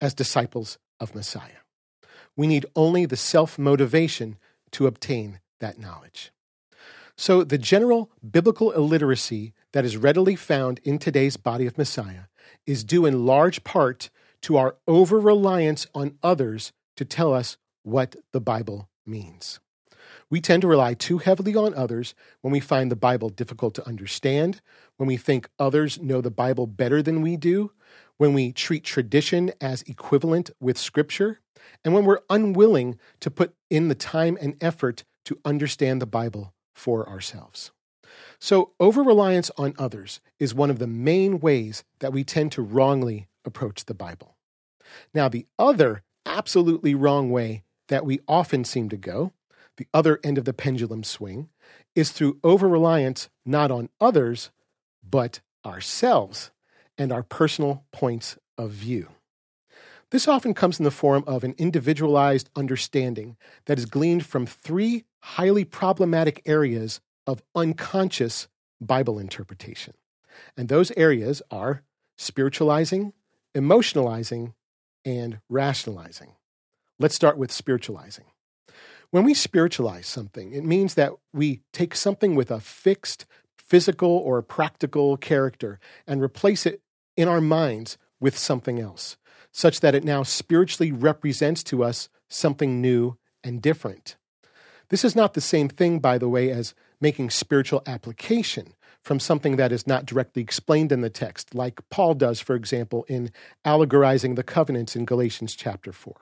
as 0.00 0.12
disciples 0.12 0.76
of 0.98 1.14
Messiah. 1.14 1.62
We 2.34 2.48
need 2.48 2.66
only 2.74 3.06
the 3.06 3.16
self 3.16 3.60
motivation 3.60 4.38
to 4.72 4.88
obtain 4.88 5.38
that 5.60 5.78
knowledge. 5.78 6.32
So, 7.16 7.44
the 7.44 7.58
general 7.58 8.10
biblical 8.28 8.72
illiteracy 8.72 9.54
that 9.76 9.84
is 9.84 9.98
readily 9.98 10.34
found 10.34 10.80
in 10.84 10.98
today's 10.98 11.36
body 11.36 11.66
of 11.66 11.76
Messiah 11.76 12.22
is 12.64 12.82
due 12.82 13.04
in 13.04 13.26
large 13.26 13.62
part 13.62 14.08
to 14.40 14.56
our 14.56 14.76
over 14.88 15.20
reliance 15.20 15.86
on 15.94 16.16
others 16.22 16.72
to 16.96 17.04
tell 17.04 17.34
us 17.34 17.58
what 17.82 18.16
the 18.32 18.40
Bible 18.40 18.88
means. 19.04 19.60
We 20.30 20.40
tend 20.40 20.62
to 20.62 20.66
rely 20.66 20.94
too 20.94 21.18
heavily 21.18 21.54
on 21.54 21.74
others 21.74 22.14
when 22.40 22.52
we 22.52 22.58
find 22.58 22.90
the 22.90 22.96
Bible 22.96 23.28
difficult 23.28 23.74
to 23.74 23.86
understand, 23.86 24.62
when 24.96 25.08
we 25.08 25.18
think 25.18 25.50
others 25.58 26.00
know 26.00 26.22
the 26.22 26.30
Bible 26.30 26.66
better 26.66 27.02
than 27.02 27.20
we 27.20 27.36
do, 27.36 27.70
when 28.16 28.32
we 28.32 28.52
treat 28.52 28.82
tradition 28.82 29.52
as 29.60 29.82
equivalent 29.82 30.48
with 30.58 30.78
Scripture, 30.78 31.40
and 31.84 31.92
when 31.92 32.06
we're 32.06 32.22
unwilling 32.30 32.98
to 33.20 33.30
put 33.30 33.54
in 33.68 33.88
the 33.88 33.94
time 33.94 34.38
and 34.40 34.56
effort 34.62 35.04
to 35.26 35.38
understand 35.44 36.00
the 36.00 36.06
Bible 36.06 36.54
for 36.74 37.06
ourselves. 37.06 37.72
So, 38.38 38.72
over 38.80 39.02
reliance 39.02 39.50
on 39.56 39.74
others 39.78 40.20
is 40.38 40.54
one 40.54 40.70
of 40.70 40.78
the 40.78 40.86
main 40.86 41.40
ways 41.40 41.84
that 42.00 42.12
we 42.12 42.24
tend 42.24 42.52
to 42.52 42.62
wrongly 42.62 43.28
approach 43.44 43.84
the 43.84 43.94
Bible. 43.94 44.36
Now, 45.14 45.28
the 45.28 45.46
other 45.58 46.02
absolutely 46.24 46.94
wrong 46.94 47.30
way 47.30 47.64
that 47.88 48.04
we 48.04 48.20
often 48.26 48.64
seem 48.64 48.88
to 48.88 48.96
go, 48.96 49.32
the 49.76 49.86
other 49.94 50.18
end 50.24 50.38
of 50.38 50.44
the 50.44 50.52
pendulum 50.52 51.04
swing, 51.04 51.48
is 51.94 52.10
through 52.10 52.38
over 52.42 52.68
reliance 52.68 53.28
not 53.44 53.70
on 53.70 53.88
others, 54.00 54.50
but 55.08 55.40
ourselves 55.64 56.50
and 56.98 57.12
our 57.12 57.22
personal 57.22 57.84
points 57.92 58.38
of 58.58 58.70
view. 58.70 59.08
This 60.10 60.28
often 60.28 60.54
comes 60.54 60.78
in 60.78 60.84
the 60.84 60.90
form 60.90 61.24
of 61.26 61.42
an 61.42 61.54
individualized 61.58 62.48
understanding 62.54 63.36
that 63.66 63.78
is 63.78 63.86
gleaned 63.86 64.24
from 64.24 64.46
three 64.46 65.04
highly 65.20 65.64
problematic 65.64 66.42
areas 66.46 67.00
of 67.26 67.42
unconscious 67.54 68.48
Bible 68.80 69.18
interpretation. 69.18 69.94
And 70.56 70.68
those 70.68 70.92
areas 70.96 71.42
are 71.50 71.82
spiritualizing, 72.16 73.12
emotionalizing, 73.54 74.54
and 75.04 75.38
rationalizing. 75.48 76.32
Let's 76.98 77.14
start 77.14 77.38
with 77.38 77.52
spiritualizing. 77.52 78.24
When 79.10 79.24
we 79.24 79.34
spiritualize 79.34 80.06
something, 80.06 80.52
it 80.52 80.64
means 80.64 80.94
that 80.94 81.12
we 81.32 81.60
take 81.72 81.94
something 81.94 82.34
with 82.34 82.50
a 82.50 82.60
fixed 82.60 83.26
physical 83.56 84.10
or 84.10 84.42
practical 84.42 85.16
character 85.16 85.78
and 86.06 86.22
replace 86.22 86.66
it 86.66 86.82
in 87.16 87.28
our 87.28 87.40
minds 87.40 87.98
with 88.20 88.36
something 88.36 88.80
else, 88.80 89.16
such 89.52 89.80
that 89.80 89.94
it 89.94 90.04
now 90.04 90.22
spiritually 90.22 90.92
represents 90.92 91.62
to 91.64 91.84
us 91.84 92.08
something 92.28 92.80
new 92.80 93.16
and 93.44 93.62
different. 93.62 94.16
This 94.88 95.04
is 95.04 95.16
not 95.16 95.34
the 95.34 95.40
same 95.40 95.68
thing, 95.68 95.98
by 95.98 96.18
the 96.18 96.28
way, 96.28 96.50
as 96.50 96.74
making 97.00 97.30
spiritual 97.30 97.82
application 97.86 98.74
from 99.02 99.20
something 99.20 99.56
that 99.56 99.70
is 99.70 99.86
not 99.86 100.04
directly 100.04 100.42
explained 100.42 100.90
in 100.90 101.00
the 101.00 101.10
text, 101.10 101.54
like 101.54 101.80
Paul 101.90 102.14
does, 102.14 102.40
for 102.40 102.56
example, 102.56 103.04
in 103.08 103.30
allegorizing 103.64 104.34
the 104.34 104.42
covenants 104.42 104.96
in 104.96 105.04
Galatians 105.04 105.54
chapter 105.54 105.92
4. 105.92 106.14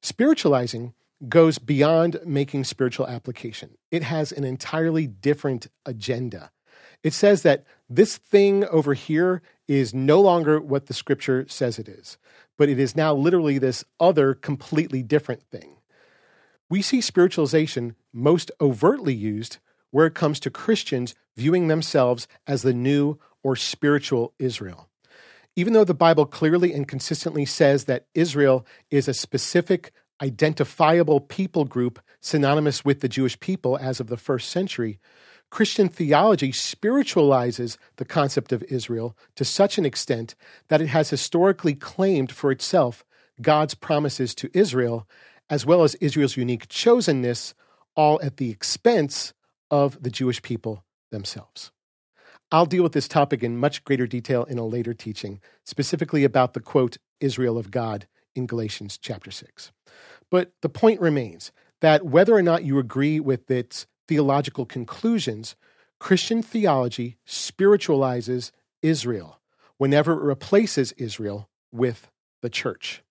Spiritualizing 0.00 0.94
goes 1.28 1.58
beyond 1.58 2.18
making 2.24 2.64
spiritual 2.64 3.06
application, 3.06 3.76
it 3.92 4.02
has 4.02 4.32
an 4.32 4.42
entirely 4.42 5.06
different 5.06 5.68
agenda. 5.86 6.50
It 7.04 7.12
says 7.12 7.42
that 7.42 7.64
this 7.88 8.16
thing 8.16 8.64
over 8.64 8.94
here 8.94 9.42
is 9.68 9.94
no 9.94 10.20
longer 10.20 10.60
what 10.60 10.86
the 10.86 10.94
scripture 10.94 11.46
says 11.48 11.78
it 11.78 11.88
is, 11.88 12.18
but 12.58 12.68
it 12.68 12.78
is 12.78 12.96
now 12.96 13.14
literally 13.14 13.58
this 13.58 13.84
other 14.00 14.34
completely 14.34 15.02
different 15.02 15.42
thing. 15.44 15.76
We 16.68 16.82
see 16.82 17.00
spiritualization 17.00 17.94
most 18.12 18.50
overtly 18.60 19.14
used 19.14 19.58
where 19.92 20.06
it 20.06 20.14
comes 20.14 20.40
to 20.40 20.50
Christians 20.50 21.14
viewing 21.36 21.68
themselves 21.68 22.26
as 22.46 22.62
the 22.62 22.74
new 22.74 23.18
or 23.44 23.54
spiritual 23.54 24.34
Israel. 24.40 24.88
Even 25.54 25.74
though 25.74 25.84
the 25.84 25.94
Bible 25.94 26.26
clearly 26.26 26.72
and 26.72 26.88
consistently 26.88 27.44
says 27.44 27.84
that 27.84 28.06
Israel 28.14 28.66
is 28.90 29.06
a 29.06 29.14
specific, 29.14 29.92
identifiable 30.20 31.20
people 31.20 31.64
group 31.64 32.00
synonymous 32.20 32.84
with 32.84 33.00
the 33.00 33.08
Jewish 33.08 33.38
people 33.38 33.78
as 33.78 34.00
of 34.00 34.06
the 34.08 34.16
first 34.16 34.48
century, 34.48 34.98
Christian 35.50 35.90
theology 35.90 36.50
spiritualizes 36.50 37.76
the 37.96 38.06
concept 38.06 38.52
of 38.52 38.62
Israel 38.64 39.14
to 39.36 39.44
such 39.44 39.76
an 39.76 39.84
extent 39.84 40.34
that 40.68 40.80
it 40.80 40.86
has 40.86 41.10
historically 41.10 41.74
claimed 41.74 42.32
for 42.32 42.50
itself 42.50 43.04
God's 43.42 43.74
promises 43.74 44.34
to 44.36 44.50
Israel, 44.54 45.06
as 45.50 45.66
well 45.66 45.82
as 45.82 45.94
Israel's 45.96 46.38
unique 46.38 46.68
chosenness, 46.68 47.52
all 47.94 48.18
at 48.22 48.38
the 48.38 48.50
expense 48.50 49.34
of 49.72 50.00
the 50.00 50.10
Jewish 50.10 50.42
people 50.42 50.84
themselves. 51.10 51.72
I'll 52.52 52.66
deal 52.66 52.82
with 52.82 52.92
this 52.92 53.08
topic 53.08 53.42
in 53.42 53.56
much 53.56 53.82
greater 53.82 54.06
detail 54.06 54.44
in 54.44 54.58
a 54.58 54.66
later 54.66 54.92
teaching, 54.92 55.40
specifically 55.64 56.22
about 56.22 56.52
the 56.52 56.60
quote, 56.60 56.98
Israel 57.18 57.56
of 57.56 57.70
God 57.70 58.06
in 58.34 58.46
Galatians 58.46 58.98
chapter 58.98 59.30
6. 59.30 59.72
But 60.30 60.52
the 60.60 60.68
point 60.68 61.00
remains 61.00 61.50
that 61.80 62.04
whether 62.04 62.34
or 62.34 62.42
not 62.42 62.64
you 62.64 62.78
agree 62.78 63.18
with 63.18 63.50
its 63.50 63.86
theological 64.06 64.66
conclusions, 64.66 65.56
Christian 65.98 66.42
theology 66.42 67.16
spiritualizes 67.24 68.52
Israel 68.82 69.40
whenever 69.78 70.12
it 70.12 70.22
replaces 70.22 70.92
Israel 70.92 71.48
with 71.72 72.10
the 72.42 72.50
church. 72.50 73.02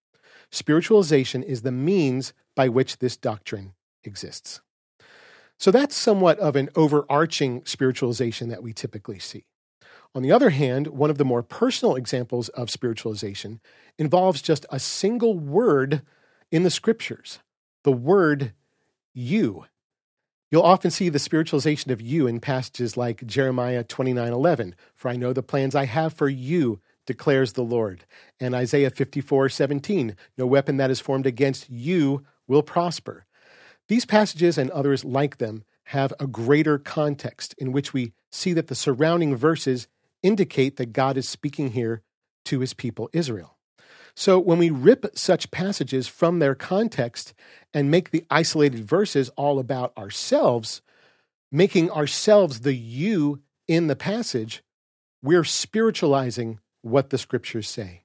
Spiritualization 0.52 1.42
is 1.42 1.64
the 1.64 1.72
means 1.72 2.34
by 2.56 2.70
which 2.70 3.00
this 3.00 3.18
doctrine 3.18 3.74
exists. 4.04 4.62
So 5.62 5.70
that's 5.70 5.96
somewhat 5.96 6.40
of 6.40 6.56
an 6.56 6.70
overarching 6.76 7.62
spiritualization 7.66 8.50
that 8.50 8.64
we 8.64 8.74
typically 8.74 9.20
see. 9.20 9.46
On 10.16 10.24
the 10.24 10.32
other 10.32 10.50
hand, 10.50 10.88
one 10.88 11.12
of 11.12 11.20
the 11.20 11.24
more 11.24 11.44
personal 11.44 11.96
examples 11.96 12.50
of 12.50 12.72
spiritualization 12.72 13.60
involves 14.00 14.42
just 14.42 14.66
a 14.72 14.80
single 14.80 15.38
word 15.38 16.02
in 16.50 16.64
the 16.64 16.72
scriptures 16.72 17.42
the 17.84 17.92
word 17.92 18.54
you. 19.14 19.66
You'll 20.50 20.64
often 20.64 20.90
see 20.90 21.10
the 21.10 21.20
spiritualization 21.20 21.92
of 21.92 22.02
you 22.02 22.26
in 22.26 22.40
passages 22.40 22.98
like 22.98 23.28
Jeremiah 23.28 23.84
29:11, 23.84 24.74
"For 24.96 25.10
I 25.10 25.16
know 25.16 25.32
the 25.32 25.44
plans 25.44 25.76
I 25.76 25.86
have 25.86 26.12
for 26.12 26.28
you," 26.28 26.82
declares 27.06 27.54
the 27.54 27.64
Lord, 27.64 28.06
and 28.40 28.56
Isaiah 28.56 28.90
54:17, 28.90 30.16
"No 30.40 30.48
weapon 30.48 30.78
that 30.78 30.90
is 30.90 31.00
formed 31.00 31.28
against 31.28 31.70
you 31.70 32.26
will 32.48 32.64
prosper." 32.64 33.28
These 33.92 34.06
passages 34.06 34.58
and 34.58 34.72
others 34.72 35.04
like 35.04 35.38
them 35.38 35.66
have 35.88 36.14
a 36.18 36.26
greater 36.26 36.78
context 36.78 37.54
in 37.58 37.74
which 37.74 37.94
we 37.94 38.14
see 38.32 38.54
that 38.54 38.68
the 38.68 38.74
surrounding 38.74 39.36
verses 39.36 39.90
indicate 40.24 40.78
that 40.78 40.94
God 40.94 41.18
is 41.18 41.28
speaking 41.28 41.72
here 41.72 42.02
to 42.46 42.62
his 42.62 42.74
people 42.74 43.10
Israel. 43.12 43.58
So 44.16 44.40
when 44.40 44.60
we 44.60 44.70
rip 44.70 45.08
such 45.16 45.52
passages 45.52 46.08
from 46.08 46.40
their 46.40 46.56
context 46.56 47.34
and 47.74 47.92
make 47.92 48.12
the 48.12 48.24
isolated 48.32 48.86
verses 48.86 49.28
all 49.36 49.60
about 49.60 49.92
ourselves, 49.98 50.82
making 51.52 51.92
ourselves 51.92 52.62
the 52.62 52.74
you 52.74 53.42
in 53.68 53.88
the 53.88 53.98
passage, 53.98 54.64
we're 55.22 55.44
spiritualizing 55.44 56.62
what 56.82 57.10
the 57.10 57.18
scriptures 57.18 57.68
say. 57.68 58.04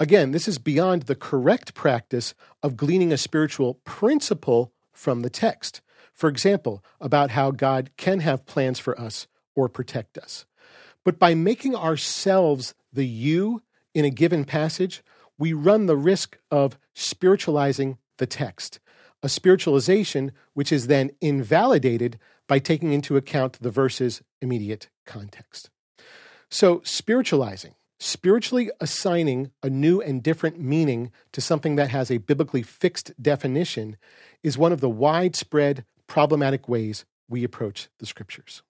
Again, 0.00 0.32
this 0.32 0.48
is 0.48 0.58
beyond 0.58 1.02
the 1.02 1.14
correct 1.14 1.72
practice 1.72 2.34
of 2.64 2.76
gleaning 2.76 3.12
a 3.12 3.16
spiritual 3.16 3.74
principle 3.84 4.72
from 4.94 5.22
the 5.22 5.30
text. 5.30 5.80
For 6.14 6.28
example, 6.28 6.82
about 7.00 7.30
how 7.30 7.50
God 7.50 7.90
can 7.96 8.20
have 8.20 8.46
plans 8.46 8.78
for 8.78 8.98
us 8.98 9.26
or 9.54 9.68
protect 9.68 10.16
us. 10.16 10.46
But 11.04 11.18
by 11.18 11.34
making 11.34 11.76
ourselves 11.76 12.74
the 12.92 13.06
you 13.06 13.62
in 13.92 14.04
a 14.04 14.10
given 14.10 14.44
passage, 14.44 15.02
we 15.38 15.52
run 15.52 15.86
the 15.86 15.96
risk 15.96 16.38
of 16.50 16.78
spiritualizing 16.94 17.98
the 18.18 18.26
text, 18.26 18.78
a 19.22 19.28
spiritualization 19.28 20.32
which 20.54 20.72
is 20.72 20.86
then 20.86 21.10
invalidated 21.20 22.18
by 22.46 22.58
taking 22.58 22.92
into 22.92 23.16
account 23.16 23.58
the 23.60 23.70
verse's 23.70 24.22
immediate 24.40 24.88
context. 25.06 25.70
So, 26.48 26.82
spiritualizing, 26.84 27.74
spiritually 27.98 28.70
assigning 28.80 29.50
a 29.62 29.70
new 29.70 30.00
and 30.00 30.22
different 30.22 30.60
meaning 30.60 31.10
to 31.32 31.40
something 31.40 31.76
that 31.76 31.90
has 31.90 32.10
a 32.10 32.18
biblically 32.18 32.62
fixed 32.62 33.12
definition, 33.20 33.96
is 34.42 34.58
one 34.58 34.72
of 34.72 34.80
the 34.80 34.90
widespread 34.90 35.84
problematic 36.06 36.68
ways 36.68 37.04
we 37.28 37.44
approach 37.44 37.88
the 37.98 38.06
scriptures. 38.06 38.62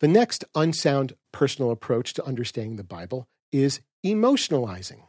The 0.00 0.08
next 0.08 0.44
unsound 0.54 1.14
personal 1.32 1.70
approach 1.70 2.14
to 2.14 2.24
understanding 2.24 2.76
the 2.76 2.84
Bible 2.84 3.28
is 3.52 3.80
emotionalizing 4.04 5.02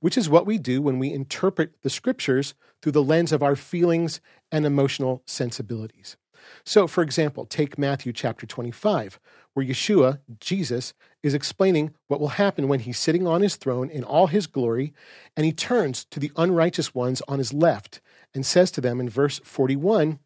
which 0.00 0.16
is 0.16 0.28
what 0.28 0.46
we 0.46 0.58
do 0.58 0.82
when 0.82 0.98
we 0.98 1.12
interpret 1.12 1.74
the 1.82 1.90
scriptures 1.90 2.54
through 2.82 2.92
the 2.92 3.02
lens 3.02 3.32
of 3.32 3.42
our 3.42 3.56
feelings 3.56 4.20
and 4.52 4.64
emotional 4.64 5.22
sensibilities. 5.26 6.16
So, 6.64 6.86
for 6.86 7.02
example, 7.02 7.44
take 7.44 7.78
Matthew 7.78 8.12
chapter 8.12 8.46
25, 8.46 9.18
where 9.54 9.66
Yeshua, 9.66 10.20
Jesus, 10.38 10.94
is 11.26 11.34
explaining 11.34 11.92
what 12.06 12.20
will 12.20 12.28
happen 12.28 12.68
when 12.68 12.80
he's 12.80 12.98
sitting 12.98 13.26
on 13.26 13.42
his 13.42 13.56
throne 13.56 13.90
in 13.90 14.04
all 14.04 14.28
his 14.28 14.46
glory, 14.46 14.94
and 15.36 15.44
he 15.44 15.52
turns 15.52 16.04
to 16.06 16.20
the 16.20 16.32
unrighteous 16.36 16.94
ones 16.94 17.20
on 17.26 17.38
his 17.38 17.52
left 17.52 18.00
and 18.34 18.46
says 18.46 18.70
to 18.70 18.80
them 18.80 19.00
in 19.00 19.08
verse 19.08 19.40
41 19.40 20.18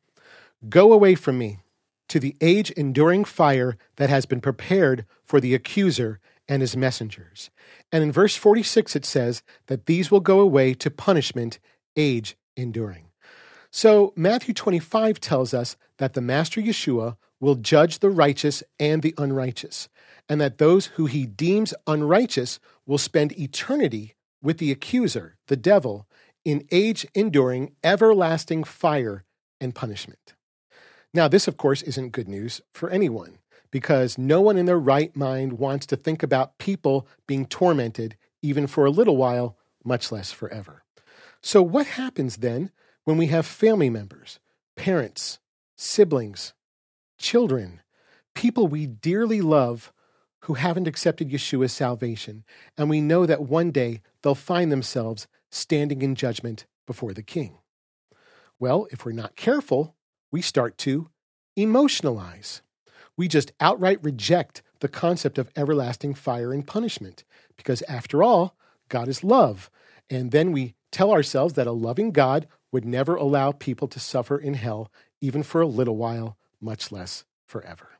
Go 0.69 0.93
away 0.93 1.15
from 1.15 1.39
me 1.39 1.59
to 2.09 2.21
the 2.21 2.37
age 2.41 2.71
enduring 2.73 3.25
fire 3.25 3.79
that 3.97 4.11
has 4.11 4.27
been 4.27 4.41
prepared 4.41 5.07
for 5.25 5.41
the 5.41 5.55
accuser 5.55 6.21
and 6.49 6.61
his 6.61 6.77
messengers. 6.77 7.51
And 7.91 8.03
in 8.03 8.13
verse 8.13 8.37
46, 8.37 8.95
it 8.97 9.07
says 9.07 9.43
that 9.69 9.87
these 9.87 10.11
will 10.11 10.21
go 10.21 10.41
away 10.41 10.75
to 10.75 10.91
punishment, 10.91 11.61
age 11.97 12.37
enduring. 12.57 13.07
So 13.71 14.13
Matthew 14.17 14.53
25 14.53 15.21
tells 15.21 15.55
us 15.55 15.77
that 15.99 16.15
the 16.15 16.21
Master 16.21 16.61
Yeshua 16.61 17.17
will 17.39 17.55
judge 17.55 18.01
the 18.01 18.11
righteous 18.11 18.63
and 18.79 19.01
the 19.01 19.15
unrighteous, 19.17 19.89
and 20.31 20.41
that 20.41 20.59
those 20.59 20.87
who 20.87 21.07
he 21.07 21.27
deems 21.27 21.75
unrighteous 21.89 22.61
will 22.87 22.99
spend 22.99 23.37
eternity 23.37 24.15
with 24.41 24.59
the 24.59 24.71
accuser, 24.71 25.37
the 25.49 25.57
devil, 25.57 26.07
in 26.45 26.65
age 26.71 27.05
enduring, 27.17 27.73
everlasting 27.83 28.63
fire 28.63 29.25
and 29.61 29.75
punishment. 29.75 30.35
Now, 31.13 31.27
this, 31.27 31.49
of 31.49 31.57
course, 31.57 31.83
isn't 31.83 32.13
good 32.13 32.29
news 32.29 32.61
for 32.73 32.89
anyone 32.91 33.39
because 33.73 34.19
no 34.19 34.41
one 34.41 34.57
in 34.57 34.67
their 34.67 34.79
right 34.79 35.15
mind 35.17 35.55
wants 35.55 35.85
to 35.87 35.97
think 35.97 36.23
about 36.23 36.59
people 36.59 37.09
being 37.27 37.45
tormented 37.45 38.17
even 38.41 38.69
for 38.69 38.85
a 38.85 38.91
little 38.91 39.17
while, 39.17 39.57
much 39.85 40.13
less 40.13 40.31
forever. 40.31 40.85
So, 41.43 41.61
what 41.61 41.87
happens 41.87 42.37
then 42.37 42.71
when 43.03 43.17
we 43.17 43.27
have 43.27 43.47
family 43.47 43.91
members, 43.91 44.39
parents, 44.77 45.41
siblings, 45.77 46.55
children, 47.19 47.81
people 48.37 48.69
we 48.69 48.87
dearly 48.87 49.41
love 49.41 49.93
who 50.41 50.55
haven't 50.55 50.87
accepted 50.87 51.31
Yeshua's 51.31 51.73
salvation, 51.73 52.45
and 52.77 52.89
we 52.89 53.01
know 53.01 53.27
that 53.27 53.43
one 53.43 53.71
day 53.71 54.01
they'll 54.23 54.35
find 54.35 54.71
themselves 54.71 55.27
standing 55.51 56.03
in 56.03 56.15
judgment 56.15 56.67
before 56.87 57.13
the 57.13 57.23
King? 57.23 57.59
Well, 58.59 58.87
if 58.91 59.05
we're 59.05 59.13
not 59.13 59.37
careful, 59.37 59.95
we 60.31 60.43
start 60.43 60.79
to 60.79 61.11
emotionalize 61.59 62.61
we 63.21 63.29
just 63.29 63.53
outright 63.61 64.03
reject 64.03 64.63
the 64.79 64.89
concept 64.89 65.37
of 65.37 65.51
everlasting 65.55 66.15
fire 66.15 66.55
and 66.55 66.67
punishment 66.67 67.23
because, 67.55 67.83
after 67.83 68.23
all, 68.23 68.57
God 68.89 69.09
is 69.09 69.23
love. 69.23 69.71
And 70.09 70.31
then 70.31 70.53
we 70.53 70.75
tell 70.91 71.13
ourselves 71.13 71.53
that 71.53 71.67
a 71.67 71.73
loving 71.73 72.13
God 72.13 72.49
would 72.73 72.87
never 72.87 73.17
allow 73.17 73.53
people 73.53 73.89
to 73.89 74.01
suffer 74.01 74.39
in 74.39 74.55
hell, 74.55 74.91
even 75.21 75.43
for 75.43 75.61
a 75.61 75.67
little 75.67 75.99
while, 75.99 76.39
much 76.63 76.91
less 76.91 77.27
forever. 77.47 77.91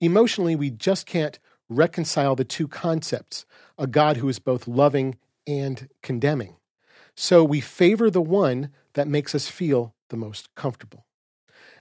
Emotionally, 0.00 0.56
we 0.56 0.70
just 0.70 1.04
can't 1.04 1.38
reconcile 1.70 2.36
the 2.36 2.44
two 2.44 2.68
concepts 2.68 3.46
a 3.78 3.86
God 3.86 4.18
who 4.18 4.28
is 4.28 4.38
both 4.38 4.68
loving 4.68 5.16
and 5.46 5.88
condemning. 6.02 6.56
So 7.14 7.42
we 7.42 7.60
favor 7.60 8.10
the 8.10 8.20
one 8.20 8.70
that 8.92 9.08
makes 9.08 9.34
us 9.34 9.48
feel 9.48 9.94
the 10.10 10.18
most 10.18 10.54
comfortable. 10.54 11.06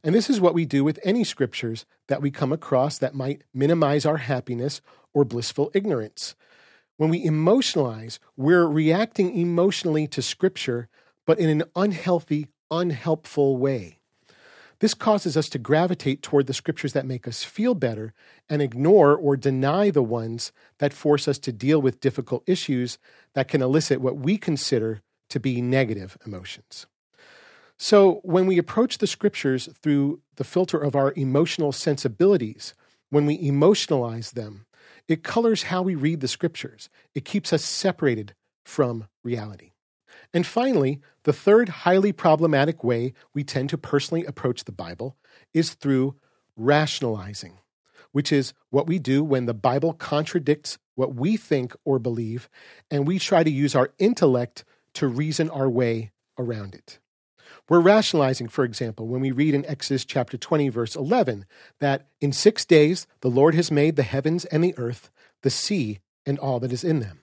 And 0.04 0.16
this 0.16 0.30
is 0.30 0.40
what 0.40 0.54
we 0.54 0.66
do 0.66 0.84
with 0.86 1.00
any 1.04 1.26
scriptures 1.26 1.86
that 2.08 2.22
we 2.22 2.32
come 2.32 2.54
across 2.54 2.98
that 3.00 3.14
might 3.14 3.44
minimize 3.54 4.06
our 4.06 4.18
happiness 4.18 4.80
or 5.14 5.26
blissful 5.26 5.72
ignorance. 5.74 6.36
When 6.96 7.10
we 7.10 7.26
emotionalize, 7.26 8.20
we're 8.38 8.66
reacting 8.66 9.38
emotionally 9.38 10.08
to 10.08 10.22
scripture, 10.22 10.88
but 11.26 11.40
in 11.40 11.50
an 11.50 11.64
unhealthy, 11.76 12.48
unhelpful 12.72 13.58
way. 13.58 13.99
This 14.80 14.94
causes 14.94 15.36
us 15.36 15.50
to 15.50 15.60
gravitate 15.60 16.22
toward 16.22 16.48
the 16.48 16.54
scriptures 16.54 16.94
that 16.94 17.06
make 17.06 17.28
us 17.28 17.44
feel 17.44 17.76
better 17.76 18.14
and 18.50 18.62
ignore 18.62 19.16
or 19.16 19.36
deny 19.36 19.90
the 19.90 20.04
ones 20.04 20.52
that 20.78 20.94
force 20.94 21.28
us 21.28 21.38
to 21.40 21.52
deal 21.52 21.82
with 21.82 22.00
difficult 22.00 22.44
issues 22.48 22.98
that 23.34 23.50
can 23.50 23.62
elicit 23.62 24.00
what 24.00 24.18
we 24.18 24.38
consider 24.38 25.02
to 25.30 25.40
be 25.40 25.62
negative 25.62 26.18
emotions. 26.26 26.88
So, 27.78 28.20
when 28.24 28.46
we 28.46 28.58
approach 28.58 28.98
the 28.98 29.08
scriptures 29.08 29.70
through 29.82 30.20
the 30.36 30.44
filter 30.44 30.78
of 30.78 30.96
our 30.96 31.14
emotional 31.16 31.72
sensibilities, 31.72 32.74
when 33.10 33.26
we 33.26 33.38
emotionalize 33.38 34.34
them, 34.34 34.66
it 35.08 35.24
colors 35.24 35.64
how 35.64 35.82
we 35.82 35.96
read 35.96 36.20
the 36.20 36.28
scriptures. 36.28 36.90
It 37.16 37.26
keeps 37.26 37.54
us 37.54 37.64
separated 37.64 38.36
from 38.66 39.08
reality. 39.24 39.72
And 40.34 40.46
finally, 40.46 41.00
the 41.24 41.34
third 41.34 41.70
highly 41.70 42.12
problematic 42.12 42.84
way 42.84 43.14
we 43.34 43.44
tend 43.44 43.70
to 43.70 43.78
personally 43.78 44.26
approach 44.26 44.64
the 44.64 44.72
Bible 44.72 45.18
is 45.54 45.74
through 45.74 46.16
rationalizing, 46.56 47.60
which 48.12 48.32
is 48.32 48.54
what 48.70 48.88
we 48.88 49.00
do 49.00 49.24
when 49.24 49.46
the 49.46 49.54
Bible 49.54 49.94
contradicts 49.94 50.78
what 50.96 51.16
we 51.16 51.38
think 51.38 51.76
or 51.86 51.98
believe, 51.98 52.50
and 52.92 53.08
we 53.08 53.18
try 53.18 53.44
to 53.44 53.50
use 53.50 53.76
our 53.76 53.92
intellect 54.00 54.66
to 54.94 55.08
reason 55.08 55.50
our 55.50 55.70
way 55.70 56.12
around 56.38 56.76
it. 56.76 57.00
We're 57.70 57.80
rationalizing, 57.80 58.50
for 58.50 58.66
example, 58.66 59.08
when 59.08 59.22
we 59.22 59.32
read 59.32 59.54
in 59.54 59.66
Exodus 59.66 60.04
chapter 60.04 60.38
20, 60.38 60.70
verse 60.70 60.96
11, 60.96 61.46
that 61.80 62.08
in 62.20 62.34
six 62.34 62.66
days 62.66 63.08
the 63.22 63.30
Lord 63.30 63.56
has 63.56 63.72
made 63.72 63.96
the 63.96 64.04
heavens 64.04 64.46
and 64.46 64.64
the 64.64 64.78
earth, 64.78 65.10
the 65.42 65.50
sea, 65.50 66.00
and 66.26 66.40
all 66.40 66.60
that 66.60 66.74
is 66.74 66.84
in 66.84 67.00
them. 67.00 67.22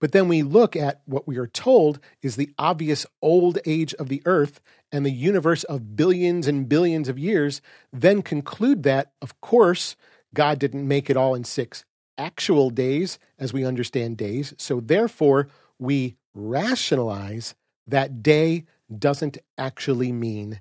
But 0.00 0.12
then 0.12 0.28
we 0.28 0.42
look 0.42 0.76
at 0.76 1.00
what 1.06 1.26
we 1.26 1.36
are 1.38 1.46
told 1.46 2.00
is 2.22 2.36
the 2.36 2.52
obvious 2.58 3.06
old 3.22 3.58
age 3.64 3.94
of 3.94 4.08
the 4.08 4.22
earth 4.26 4.60
and 4.92 5.04
the 5.04 5.10
universe 5.10 5.64
of 5.64 5.96
billions 5.96 6.46
and 6.46 6.68
billions 6.68 7.08
of 7.08 7.18
years, 7.18 7.60
then 7.92 8.22
conclude 8.22 8.82
that, 8.84 9.12
of 9.22 9.40
course, 9.40 9.96
God 10.34 10.58
didn't 10.58 10.86
make 10.86 11.08
it 11.08 11.16
all 11.16 11.34
in 11.34 11.44
six 11.44 11.84
actual 12.18 12.70
days 12.70 13.18
as 13.38 13.52
we 13.52 13.64
understand 13.64 14.16
days. 14.16 14.54
So 14.58 14.80
therefore, 14.80 15.48
we 15.78 16.16
rationalize 16.34 17.54
that 17.86 18.22
day 18.22 18.64
doesn't 18.96 19.38
actually 19.58 20.12
mean 20.12 20.60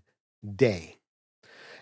day. 0.56 0.98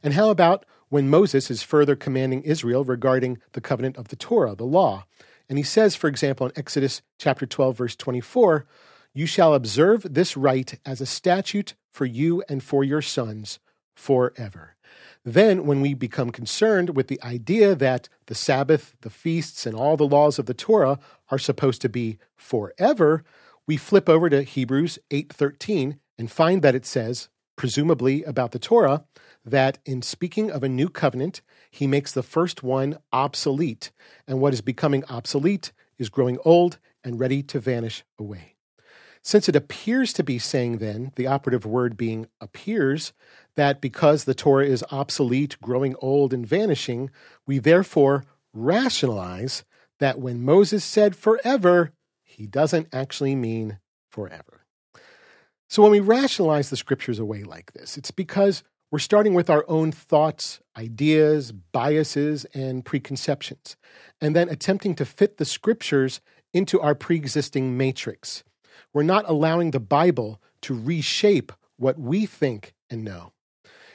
And 0.03 0.13
how 0.13 0.29
about 0.29 0.65
when 0.89 1.10
Moses 1.10 1.50
is 1.50 1.63
further 1.63 1.96
commanding 1.96 2.41
Israel 2.41 2.84
regarding 2.84 3.39
the 3.53 3.62
covenant 3.62 3.98
of 3.98 4.10
the 4.10 4.15
Torah, 4.15 4.55
the 4.55 4.65
law? 4.65 5.05
And 5.51 5.58
he 5.58 5.65
says, 5.65 5.98
for 5.98 6.08
example, 6.08 6.48
in 6.48 6.53
Exodus 6.55 7.01
chapter 7.20 7.46
12, 7.46 7.77
verse 7.77 7.96
24, 7.98 8.65
You 9.13 9.25
shall 9.25 9.53
observe 9.53 10.13
this 10.13 10.38
rite 10.38 10.79
as 10.86 11.01
a 11.01 11.05
statute 11.05 11.74
for 11.89 12.05
you 12.05 12.41
and 12.48 12.63
for 12.63 12.86
your 12.86 13.01
sons 13.01 13.60
forever. 13.93 14.77
Then, 15.25 15.65
when 15.65 15.81
we 15.81 15.93
become 15.93 16.29
concerned 16.29 16.96
with 16.96 17.10
the 17.10 17.22
idea 17.22 17.75
that 17.75 18.08
the 18.27 18.34
Sabbath, 18.34 18.96
the 19.01 19.10
feasts, 19.10 19.65
and 19.65 19.75
all 19.75 19.98
the 19.98 20.08
laws 20.08 20.39
of 20.39 20.46
the 20.46 20.53
Torah 20.53 21.00
are 21.29 21.38
supposed 21.38 21.81
to 21.81 21.89
be 21.89 22.17
forever, 22.38 23.25
we 23.67 23.75
flip 23.75 24.08
over 24.08 24.29
to 24.29 24.43
Hebrews 24.43 25.00
8:13 25.12 26.00
and 26.17 26.31
find 26.31 26.62
that 26.62 26.75
it 26.75 26.86
says, 26.86 27.27
presumably 27.58 28.24
about 28.24 28.51
the 28.51 28.60
Torah, 28.60 29.03
that 29.43 29.79
in 29.86 30.01
speaking 30.01 30.50
of 30.50 30.63
a 30.63 30.70
new 30.70 30.88
covenant, 30.88 31.41
he 31.72 31.88
makes 31.88 32.12
the 32.12 32.22
first 32.22 32.62
one 32.62 32.98
obsolete, 33.12 33.92
and 34.28 34.39
what 34.39 34.54
is 34.54 34.62
becoming 34.62 35.04
obsolete 35.06 35.72
is 35.98 36.10
growing 36.10 36.38
old 36.43 36.78
and 37.04 37.19
ready 37.19 37.41
to 37.41 37.60
vanish 37.60 38.04
away. 38.19 38.56
Since 39.24 39.48
it 39.48 39.56
appears 39.56 40.13
to 40.13 40.24
be 40.24 40.38
saying 40.38 40.80
then, 40.80 41.12
the 41.15 41.28
operative 41.28 41.65
word 41.65 41.95
being 41.95 42.28
appears, 42.41 43.13
that 43.56 43.80
because 43.80 44.24
the 44.24 44.34
Torah 44.34 44.65
is 44.65 44.84
obsolete, 44.91 45.58
growing 45.62 45.95
old, 46.00 46.34
and 46.34 46.45
vanishing, 46.45 47.10
we 47.45 47.60
therefore 47.60 48.26
rationalize 48.54 49.63
that 50.00 50.19
when 50.19 50.43
Moses 50.43 50.84
said 50.84 51.15
forever, 51.15 51.93
he 52.24 52.48
doesn't 52.48 52.88
actually 52.91 53.36
mean 53.36 53.80
forever. 54.10 54.65
So 55.69 55.84
when 55.84 55.91
we 55.91 56.00
rationalize 56.00 56.69
the 56.69 56.78
scriptures 56.78 57.19
away 57.19 57.43
like 57.43 57.72
this, 57.74 57.98
it's 57.98 58.12
because 58.12 58.63
we're 58.91 58.99
starting 58.99 59.34
with 59.34 59.49
our 59.49 59.63
own 59.69 59.93
thoughts, 59.93 60.60
ideas, 60.77 61.54
biases, 61.54 62.45
and 62.54 62.84
preconceptions, 62.84 63.77
and 64.19 64.36
then 64.36 64.49
attempting 64.49 64.95
to 64.95 65.06
fit 65.06 65.38
the 65.38 65.45
scriptures 65.45 66.19
into 66.54 66.80
our 66.82 66.93
pre 66.93 67.15
existing 67.15 67.77
matrix. 67.77 68.43
We're 68.93 69.04
not 69.04 69.30
allowing 69.30 69.71
the 69.71 69.80
Bible 69.80 70.41
to 70.63 70.77
reshape 70.77 71.54
what 71.77 71.97
we 71.97 72.25
think 72.25 72.73
and 72.89 73.06
know. 73.06 73.32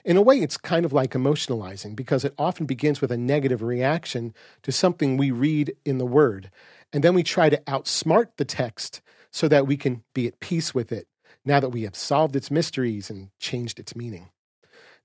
In 0.02 0.16
a 0.16 0.22
way, 0.22 0.40
it's 0.40 0.56
kind 0.56 0.87
of 0.87 0.94
like 0.94 1.11
emotionalizing 1.11 1.94
because 1.94 2.24
it 2.24 2.35
often 2.38 2.64
begins 2.64 3.02
with 3.02 3.12
a 3.12 3.18
negative 3.18 3.61
reaction 3.61 4.32
to 4.62 4.72
something 4.72 5.16
we 5.16 5.30
read 5.30 5.76
in 5.85 5.98
the 5.98 6.06
Word. 6.06 6.50
And 6.92 7.04
then 7.04 7.12
we 7.12 7.22
try 7.22 7.50
to 7.50 7.61
outsmart 7.66 8.28
the 8.38 8.44
text 8.46 9.02
so 9.30 9.46
that 9.48 9.66
we 9.66 9.76
can 9.76 10.04
be 10.14 10.26
at 10.26 10.40
peace 10.40 10.74
with 10.74 10.90
it 10.90 11.06
now 11.44 11.61
that 11.61 11.68
we 11.68 11.82
have 11.82 11.94
solved 11.94 12.35
its 12.35 12.50
mysteries 12.50 13.11
and 13.11 13.28
changed 13.38 13.78
its 13.78 13.94
meaning. 13.94 14.30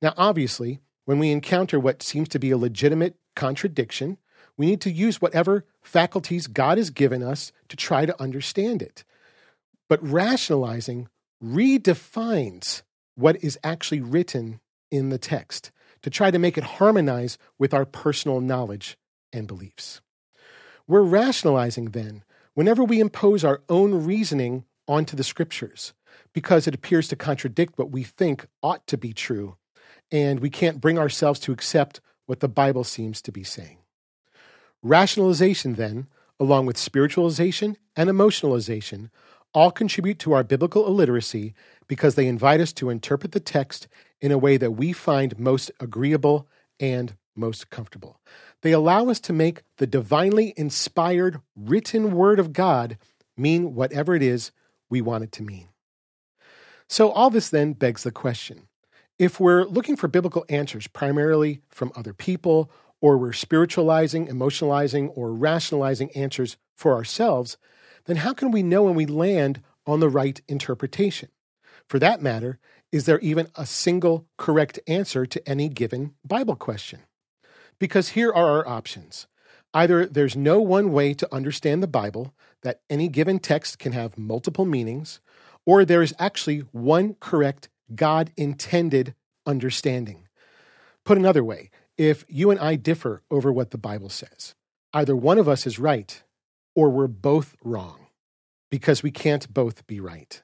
Now, 0.02 0.14
obviously, 0.18 0.82
when 1.06 1.20
we 1.20 1.32
encounter 1.32 1.80
what 1.80 2.02
seems 2.02 2.30
to 2.30 2.40
be 2.40 2.52
a 2.52 2.58
legitimate 2.58 3.16
contradiction, 3.36 4.18
we 4.58 4.66
need 4.66 4.82
to 4.82 4.92
use 4.92 5.22
whatever 5.22 5.66
faculties 5.82 6.48
God 6.48 6.78
has 6.78 6.90
given 6.90 7.24
us 7.24 7.52
to 7.70 7.78
try 7.78 8.06
to 8.06 8.22
understand 8.22 8.82
it. 8.82 9.04
But 9.88 10.06
rationalizing 10.08 11.10
redefines 11.44 12.82
what 13.16 13.44
is 13.44 13.60
actually 13.64 14.02
written 14.02 14.60
in 14.90 15.10
the 15.10 15.18
text 15.18 15.72
to 16.02 16.10
try 16.10 16.32
to 16.32 16.40
make 16.40 16.58
it 16.58 16.64
harmonize 16.64 17.38
with 17.60 17.74
our 17.74 17.86
personal 17.86 18.42
knowledge 18.42 18.98
and 19.32 19.48
beliefs. 19.48 20.02
We're 20.88 21.02
rationalizing 21.02 21.92
then 21.92 22.24
whenever 22.54 22.84
we 22.84 23.00
impose 23.00 23.44
our 23.44 23.62
own 23.70 24.04
reasoning 24.06 24.66
onto 24.88 25.16
the 25.16 25.24
scriptures 25.24 25.94
because 26.34 26.68
it 26.68 26.76
appears 26.76 27.08
to 27.10 27.16
contradict 27.16 27.78
what 27.78 27.92
we 27.92 28.04
think 28.04 28.48
ought 28.62 28.86
to 28.88 28.98
be 28.98 29.14
true 29.14 29.58
and 30.12 30.40
we 30.40 30.50
can't 30.50 30.82
bring 30.82 31.00
ourselves 31.00 31.40
to 31.42 31.52
accept 31.52 32.02
what 32.26 32.40
the 32.40 32.48
Bible 32.48 32.84
seems 32.84 33.22
to 33.22 33.32
be 33.32 33.44
saying. 33.44 33.78
Rationalization, 34.84 35.76
then, 35.76 36.08
along 36.40 36.66
with 36.66 36.78
spiritualization 36.78 37.78
and 37.96 38.10
emotionalization, 38.10 39.10
all 39.54 39.72
contribute 39.72 40.18
to 40.20 40.34
our 40.34 40.44
biblical 40.44 40.88
illiteracy 40.88 41.54
because 41.88 42.16
they 42.16 42.28
invite 42.28 42.62
us 42.62 42.74
to 42.74 42.90
interpret 42.90 43.32
the 43.32 43.40
text 43.40 43.88
in 44.20 44.32
a 44.32 44.38
way 44.38 44.58
that 44.58 44.72
we 44.72 44.94
find 44.94 45.38
most 45.38 45.72
agreeable 45.80 46.48
and 46.80 47.16
most 47.36 47.70
comfortable. 47.70 48.20
They 48.62 48.72
allow 48.72 49.10
us 49.10 49.20
to 49.22 49.34
make 49.34 49.64
the 49.78 49.88
divinely 49.88 50.54
inspired 50.56 51.42
written 51.56 52.12
word 52.12 52.40
of 52.40 52.54
God 52.54 52.98
mean 53.38 53.76
whatever 53.76 54.16
it 54.16 54.24
is 54.24 54.52
we 54.90 55.02
want 55.02 55.24
it 55.24 55.32
to 55.34 55.44
mean. 55.44 55.70
So, 56.88 57.12
all 57.12 57.30
this 57.30 57.50
then 57.50 57.74
begs 57.74 58.04
the 58.04 58.12
question 58.12 58.68
if 59.20 59.40
we're 59.40 59.66
looking 59.66 59.96
for 59.96 60.08
biblical 60.08 60.46
answers 60.50 60.88
primarily 60.88 61.62
from 61.70 61.92
other 61.96 62.14
people, 62.14 62.72
or 63.02 63.18
we're 63.18 63.34
spiritualizing, 63.34 64.28
emotionalizing, 64.28 65.12
or 65.16 65.34
rationalizing 65.34 66.12
answers 66.12 66.58
for 66.76 66.94
ourselves, 66.94 67.58
then 68.06 68.18
how 68.18 68.34
can 68.34 68.52
we 68.52 68.64
know 68.64 68.84
when 68.84 68.96
we 68.96 69.06
land 69.06 69.62
on 69.86 70.00
the 70.00 70.10
right 70.10 70.42
interpretation? 70.48 71.30
For 71.88 72.00
that 72.00 72.22
matter, 72.22 72.60
is 72.92 73.06
there 73.06 73.20
even 73.20 73.48
a 73.56 73.66
single 73.66 74.28
correct 74.38 74.80
answer 74.88 75.26
to 75.26 75.50
any 75.50 75.70
given 75.70 76.14
Bible 76.26 76.56
question? 76.56 77.02
Because 77.80 78.10
here 78.10 78.32
are 78.32 78.52
our 78.52 78.68
options. 78.68 79.28
Either 79.74 80.06
there's 80.06 80.36
no 80.36 80.62
one 80.62 80.92
way 80.92 81.14
to 81.14 81.34
understand 81.34 81.82
the 81.82 81.88
Bible, 81.88 82.34
that 82.64 82.82
any 82.90 83.08
given 83.08 83.40
text 83.40 83.80
can 83.80 83.94
have 83.94 84.18
multiple 84.18 84.66
meanings, 84.66 85.20
or 85.66 85.86
there 85.86 86.02
is 86.02 86.14
actually 86.20 86.60
one 86.72 87.16
correct 87.20 87.70
God 87.96 88.32
intended 88.38 89.16
understanding. 89.46 90.28
Put 91.06 91.18
another 91.18 91.44
way, 91.44 91.70
if 91.98 92.26
you 92.28 92.52
and 92.52 92.60
I 92.60 92.76
differ 92.76 93.24
over 93.32 93.52
what 93.52 93.72
the 93.72 93.78
Bible 93.78 94.10
says, 94.10 94.56
either 94.94 95.16
one 95.16 95.38
of 95.38 95.48
us 95.48 95.66
is 95.66 95.80
right 95.80 96.22
or 96.76 96.90
we're 96.90 97.08
both 97.08 97.56
wrong 97.64 98.08
because 98.70 99.04
we 99.04 99.12
can't 99.12 99.54
both 99.54 99.86
be 99.88 100.00
right. 100.00 100.42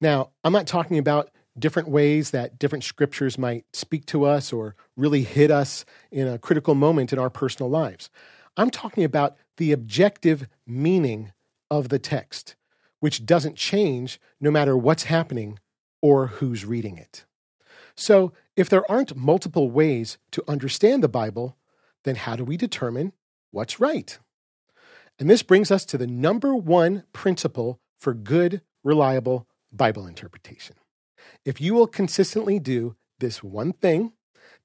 Now, 0.00 0.30
I'm 0.42 0.52
not 0.52 0.66
talking 0.66 0.98
about 0.98 1.30
different 1.58 1.88
ways 1.88 2.30
that 2.30 2.58
different 2.58 2.84
scriptures 2.84 3.36
might 3.36 3.64
speak 3.72 4.06
to 4.06 4.24
us 4.24 4.52
or 4.52 4.74
really 4.96 5.22
hit 5.22 5.50
us 5.50 5.84
in 6.10 6.26
a 6.26 6.38
critical 6.38 6.74
moment 6.74 7.12
in 7.12 7.18
our 7.18 7.30
personal 7.30 7.68
lives. 7.68 8.08
I'm 8.56 8.70
talking 8.70 9.04
about 9.04 9.36
the 9.56 9.72
objective 9.72 10.46
meaning 10.66 11.32
of 11.70 11.88
the 11.88 11.98
text, 11.98 12.56
which 13.00 13.26
doesn't 13.26 13.56
change 13.56 14.20
no 14.40 14.50
matter 14.50 14.76
what's 14.76 15.04
happening 15.04 15.58
or 16.02 16.28
who's 16.28 16.64
reading 16.64 16.96
it. 16.96 17.24
So, 17.94 18.32
if 18.56 18.68
there 18.68 18.88
aren't 18.90 19.16
multiple 19.16 19.70
ways 19.70 20.18
to 20.32 20.44
understand 20.48 21.02
the 21.02 21.08
Bible, 21.08 21.56
then 22.04 22.16
how 22.16 22.36
do 22.36 22.44
we 22.44 22.56
determine 22.56 23.12
what's 23.50 23.80
right? 23.80 24.18
And 25.18 25.28
this 25.28 25.42
brings 25.42 25.70
us 25.70 25.84
to 25.86 25.98
the 25.98 26.06
number 26.06 26.54
one 26.54 27.04
principle 27.12 27.80
for 27.98 28.14
good, 28.14 28.62
reliable 28.82 29.46
Bible 29.70 30.06
interpretation. 30.06 30.76
If 31.44 31.60
you 31.60 31.74
will 31.74 31.86
consistently 31.86 32.58
do 32.58 32.96
this 33.18 33.42
one 33.42 33.72
thing, 33.72 34.12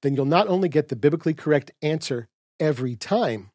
then 0.01 0.15
you'll 0.15 0.25
not 0.25 0.47
only 0.47 0.69
get 0.69 0.87
the 0.87 0.95
biblically 0.95 1.33
correct 1.33 1.71
answer 1.81 2.29
every 2.59 2.95
time, 2.95 3.51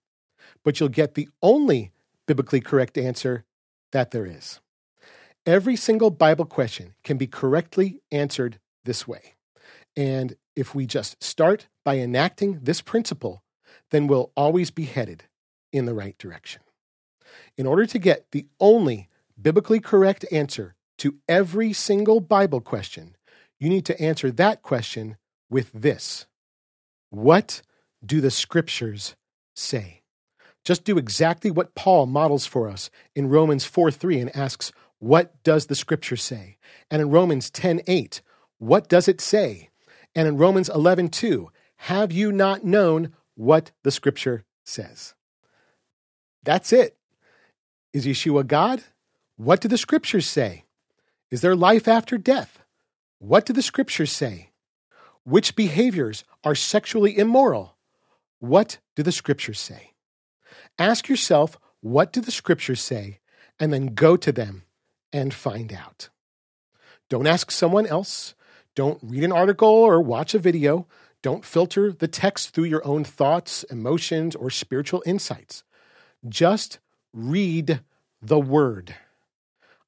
but 0.64 0.78
you'll 0.78 0.88
get 0.88 1.14
the 1.14 1.28
only 1.42 1.92
biblically 2.26 2.60
correct 2.60 2.98
answer 2.98 3.44
that 3.92 4.10
there 4.10 4.26
is. 4.26 4.60
Every 5.46 5.76
single 5.76 6.10
Bible 6.10 6.44
question 6.44 6.94
can 7.02 7.16
be 7.16 7.26
correctly 7.26 8.02
answered 8.12 8.58
this 8.84 9.08
way. 9.08 9.34
And 9.96 10.36
if 10.54 10.74
we 10.74 10.86
just 10.86 11.22
start 11.22 11.68
by 11.84 11.98
enacting 11.98 12.60
this 12.62 12.80
principle, 12.82 13.42
then 13.90 14.06
we'll 14.06 14.32
always 14.36 14.70
be 14.70 14.84
headed 14.84 15.24
in 15.72 15.86
the 15.86 15.94
right 15.94 16.16
direction. 16.18 16.62
In 17.56 17.66
order 17.66 17.86
to 17.86 17.98
get 17.98 18.30
the 18.32 18.46
only 18.58 19.08
biblically 19.40 19.80
correct 19.80 20.24
answer 20.30 20.74
to 20.98 21.16
every 21.28 21.72
single 21.72 22.20
Bible 22.20 22.60
question, 22.60 23.16
you 23.58 23.68
need 23.68 23.86
to 23.86 24.00
answer 24.00 24.30
that 24.32 24.62
question 24.62 25.16
with 25.48 25.72
this 25.72 26.26
What 27.08 27.62
do 28.04 28.20
the 28.20 28.30
scriptures 28.30 29.16
say? 29.54 30.02
Just 30.64 30.84
do 30.84 30.98
exactly 30.98 31.50
what 31.50 31.74
Paul 31.74 32.04
models 32.06 32.44
for 32.44 32.68
us 32.68 32.90
in 33.14 33.30
Romans 33.30 33.64
4 33.64 33.90
3 33.90 34.20
and 34.20 34.36
asks, 34.36 34.72
What 35.00 35.42
does 35.42 35.66
the 35.66 35.74
scripture 35.74 36.16
say? 36.16 36.58
And 36.90 37.02
in 37.02 37.10
Romans 37.10 37.50
10 37.50 37.80
8, 37.86 38.20
What 38.58 38.88
does 38.88 39.08
it 39.08 39.20
say? 39.20 39.70
And 40.14 40.28
in 40.28 40.36
Romans 40.36 40.68
11 40.68 41.08
2, 41.08 41.50
Have 41.76 42.12
you 42.12 42.30
not 42.30 42.64
known 42.64 43.14
what 43.34 43.72
the 43.82 43.90
scripture 43.90 44.44
says? 44.62 45.14
That's 46.44 46.72
it. 46.72 46.96
Is 47.92 48.06
Yeshua 48.06 48.46
God? 48.46 48.82
What 49.36 49.60
do 49.60 49.68
the 49.68 49.78
scriptures 49.78 50.28
say? 50.28 50.64
Is 51.30 51.40
there 51.40 51.56
life 51.56 51.88
after 51.88 52.18
death? 52.18 52.60
What 53.18 53.46
do 53.46 53.54
the 53.54 53.62
scriptures 53.62 54.12
say? 54.12 54.50
Which 55.24 55.56
behaviors 55.56 56.24
are 56.44 56.54
sexually 56.54 57.16
immoral? 57.16 57.76
What 58.38 58.78
do 58.96 59.02
the 59.02 59.12
scriptures 59.12 59.60
say? 59.60 59.92
Ask 60.78 61.08
yourself, 61.08 61.58
what 61.80 62.12
do 62.12 62.20
the 62.20 62.30
scriptures 62.30 62.82
say? 62.82 63.20
And 63.58 63.72
then 63.72 63.94
go 63.94 64.16
to 64.16 64.32
them 64.32 64.64
and 65.12 65.32
find 65.34 65.72
out. 65.72 66.08
Don't 67.08 67.26
ask 67.26 67.50
someone 67.50 67.86
else. 67.86 68.34
Don't 68.74 69.00
read 69.02 69.24
an 69.24 69.32
article 69.32 69.68
or 69.68 70.00
watch 70.00 70.34
a 70.34 70.38
video. 70.38 70.86
Don't 71.22 71.44
filter 71.44 71.92
the 71.92 72.08
text 72.08 72.50
through 72.50 72.64
your 72.64 72.86
own 72.86 73.04
thoughts, 73.04 73.64
emotions, 73.64 74.34
or 74.34 74.48
spiritual 74.48 75.02
insights. 75.04 75.64
Just 76.28 76.78
read 77.12 77.80
the 78.22 78.38
word. 78.38 78.94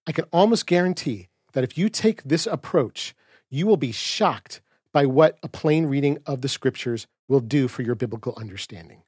I 0.06 0.12
can 0.12 0.24
almost 0.32 0.66
guarantee 0.66 1.28
that 1.52 1.64
if 1.64 1.78
you 1.78 1.88
take 1.88 2.22
this 2.24 2.46
approach, 2.46 3.14
you 3.48 3.66
will 3.66 3.76
be 3.76 3.92
shocked 3.92 4.60
by 4.92 5.06
what 5.06 5.38
a 5.42 5.48
plain 5.48 5.86
reading 5.86 6.18
of 6.26 6.42
the 6.42 6.48
scriptures 6.48 7.06
will 7.28 7.40
do 7.40 7.68
for 7.68 7.82
your 7.82 7.94
biblical 7.94 8.34
understanding. 8.36 9.02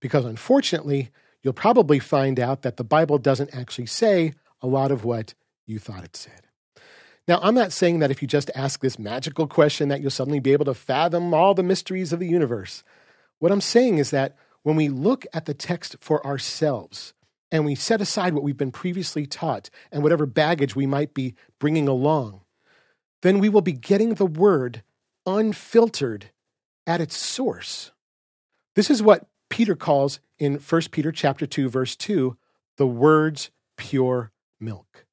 Because 0.00 0.24
unfortunately, 0.24 1.10
you'll 1.42 1.52
probably 1.52 1.98
find 1.98 2.40
out 2.40 2.62
that 2.62 2.76
the 2.76 2.84
Bible 2.84 3.18
doesn't 3.18 3.54
actually 3.54 3.86
say 3.86 4.32
a 4.60 4.66
lot 4.66 4.90
of 4.90 5.04
what 5.04 5.34
you 5.68 5.78
thought 5.78 6.04
it 6.04 6.16
said. 6.16 6.42
Now, 7.28 7.40
I'm 7.42 7.54
not 7.54 7.72
saying 7.72 7.98
that 7.98 8.10
if 8.10 8.22
you 8.22 8.28
just 8.28 8.50
ask 8.54 8.80
this 8.80 8.98
magical 8.98 9.46
question 9.46 9.88
that 9.88 10.00
you'll 10.00 10.10
suddenly 10.10 10.40
be 10.40 10.54
able 10.54 10.64
to 10.64 10.74
fathom 10.74 11.34
all 11.34 11.52
the 11.52 11.62
mysteries 11.62 12.12
of 12.12 12.20
the 12.20 12.26
universe. 12.26 12.82
What 13.38 13.52
I'm 13.52 13.60
saying 13.60 13.98
is 13.98 14.10
that 14.10 14.34
when 14.62 14.76
we 14.76 14.88
look 14.88 15.26
at 15.34 15.44
the 15.44 15.54
text 15.54 15.96
for 16.00 16.24
ourselves 16.26 17.12
and 17.52 17.64
we 17.64 17.74
set 17.74 18.00
aside 18.00 18.32
what 18.32 18.42
we've 18.42 18.56
been 18.56 18.72
previously 18.72 19.26
taught 19.26 19.68
and 19.92 20.02
whatever 20.02 20.24
baggage 20.24 20.74
we 20.74 20.86
might 20.86 21.12
be 21.12 21.34
bringing 21.58 21.86
along, 21.86 22.40
then 23.20 23.38
we 23.38 23.50
will 23.50 23.60
be 23.60 23.72
getting 23.72 24.14
the 24.14 24.26
word 24.26 24.82
unfiltered 25.26 26.30
at 26.86 27.00
its 27.00 27.16
source. 27.16 27.92
This 28.74 28.88
is 28.88 29.02
what 29.02 29.28
Peter 29.50 29.76
calls 29.76 30.20
in 30.38 30.54
1 30.54 30.82
Peter 30.90 31.12
chapter 31.12 31.46
2 31.46 31.68
verse 31.68 31.94
2 31.94 32.36
the 32.78 32.86
word's 32.86 33.50
pure 33.76 34.30
milk. 34.60 35.04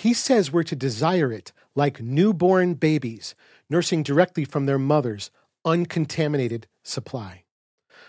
He 0.00 0.14
says 0.14 0.50
we're 0.50 0.62
to 0.62 0.74
desire 0.74 1.30
it 1.30 1.52
like 1.74 2.00
newborn 2.00 2.72
babies, 2.72 3.34
nursing 3.68 4.02
directly 4.02 4.46
from 4.46 4.64
their 4.64 4.78
mother's 4.78 5.30
uncontaminated 5.62 6.66
supply. 6.82 7.44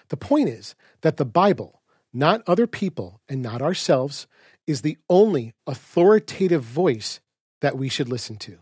The 0.07 0.15
point 0.15 0.47
is 0.47 0.73
that 1.01 1.17
the 1.17 1.25
Bible, 1.25 1.81
not 2.13 2.43
other 2.47 2.65
people 2.65 3.19
and 3.27 3.41
not 3.41 3.61
ourselves, 3.61 4.25
is 4.65 4.83
the 4.83 4.99
only 5.09 5.53
authoritative 5.67 6.63
voice 6.63 7.19
that 7.59 7.77
we 7.77 7.89
should 7.89 8.07
listen 8.07 8.37
to. 8.37 8.59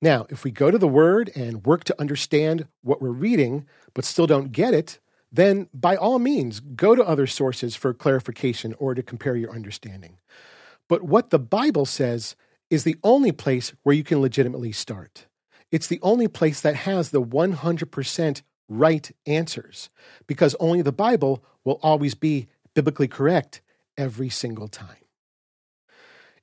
Now, 0.00 0.24
if 0.30 0.42
we 0.42 0.50
go 0.50 0.70
to 0.70 0.78
the 0.78 0.88
Word 0.88 1.30
and 1.36 1.66
work 1.66 1.84
to 1.84 2.00
understand 2.00 2.66
what 2.80 3.02
we're 3.02 3.10
reading, 3.10 3.66
but 3.92 4.06
still 4.06 4.26
don't 4.26 4.50
get 4.50 4.72
it, 4.72 4.98
then 5.30 5.68
by 5.74 5.94
all 5.94 6.18
means, 6.18 6.60
go 6.60 6.94
to 6.94 7.04
other 7.04 7.26
sources 7.26 7.76
for 7.76 7.92
clarification 7.92 8.74
or 8.78 8.94
to 8.94 9.02
compare 9.02 9.36
your 9.36 9.54
understanding. 9.54 10.16
But 10.90 11.04
what 11.04 11.30
the 11.30 11.38
Bible 11.38 11.86
says 11.86 12.34
is 12.68 12.82
the 12.82 12.96
only 13.04 13.30
place 13.30 13.72
where 13.84 13.94
you 13.94 14.02
can 14.02 14.20
legitimately 14.20 14.72
start. 14.72 15.26
It's 15.70 15.86
the 15.86 16.00
only 16.02 16.26
place 16.26 16.60
that 16.62 16.74
has 16.74 17.10
the 17.10 17.22
100% 17.22 18.42
right 18.68 19.10
answers 19.24 19.88
because 20.26 20.56
only 20.58 20.82
the 20.82 20.90
Bible 20.90 21.44
will 21.64 21.78
always 21.80 22.16
be 22.16 22.48
biblically 22.74 23.06
correct 23.06 23.60
every 23.96 24.28
single 24.28 24.66
time. 24.66 24.96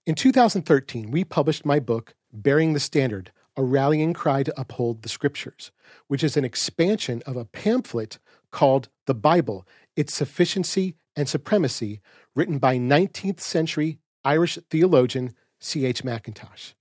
In 0.06 0.16
2013, 0.16 1.12
we 1.12 1.26
published 1.26 1.66
my 1.66 1.82
book, 1.82 2.16
Bearing 2.32 2.72
the 2.72 2.80
Standard 2.80 3.34
A 3.58 3.64
Rallying 3.64 4.14
Cry 4.14 4.44
to 4.44 4.58
Uphold 4.58 5.02
the 5.02 5.10
Scriptures, 5.10 5.72
which 6.08 6.24
is 6.24 6.38
an 6.38 6.46
expansion 6.46 7.22
of 7.26 7.36
a 7.36 7.44
pamphlet 7.44 8.18
called 8.52 8.88
The 9.08 9.14
Bible 9.14 9.68
Its 9.98 10.14
Sufficiency 10.14 10.96
and 11.18 11.28
Supremacy, 11.28 12.00
written 12.34 12.60
by 12.60 12.78
19th 12.78 13.42
century 13.42 14.00
Irish 14.28 14.60
theologian 14.70 15.34
C.H. 15.62 16.04
Mackintosh. 16.04 16.74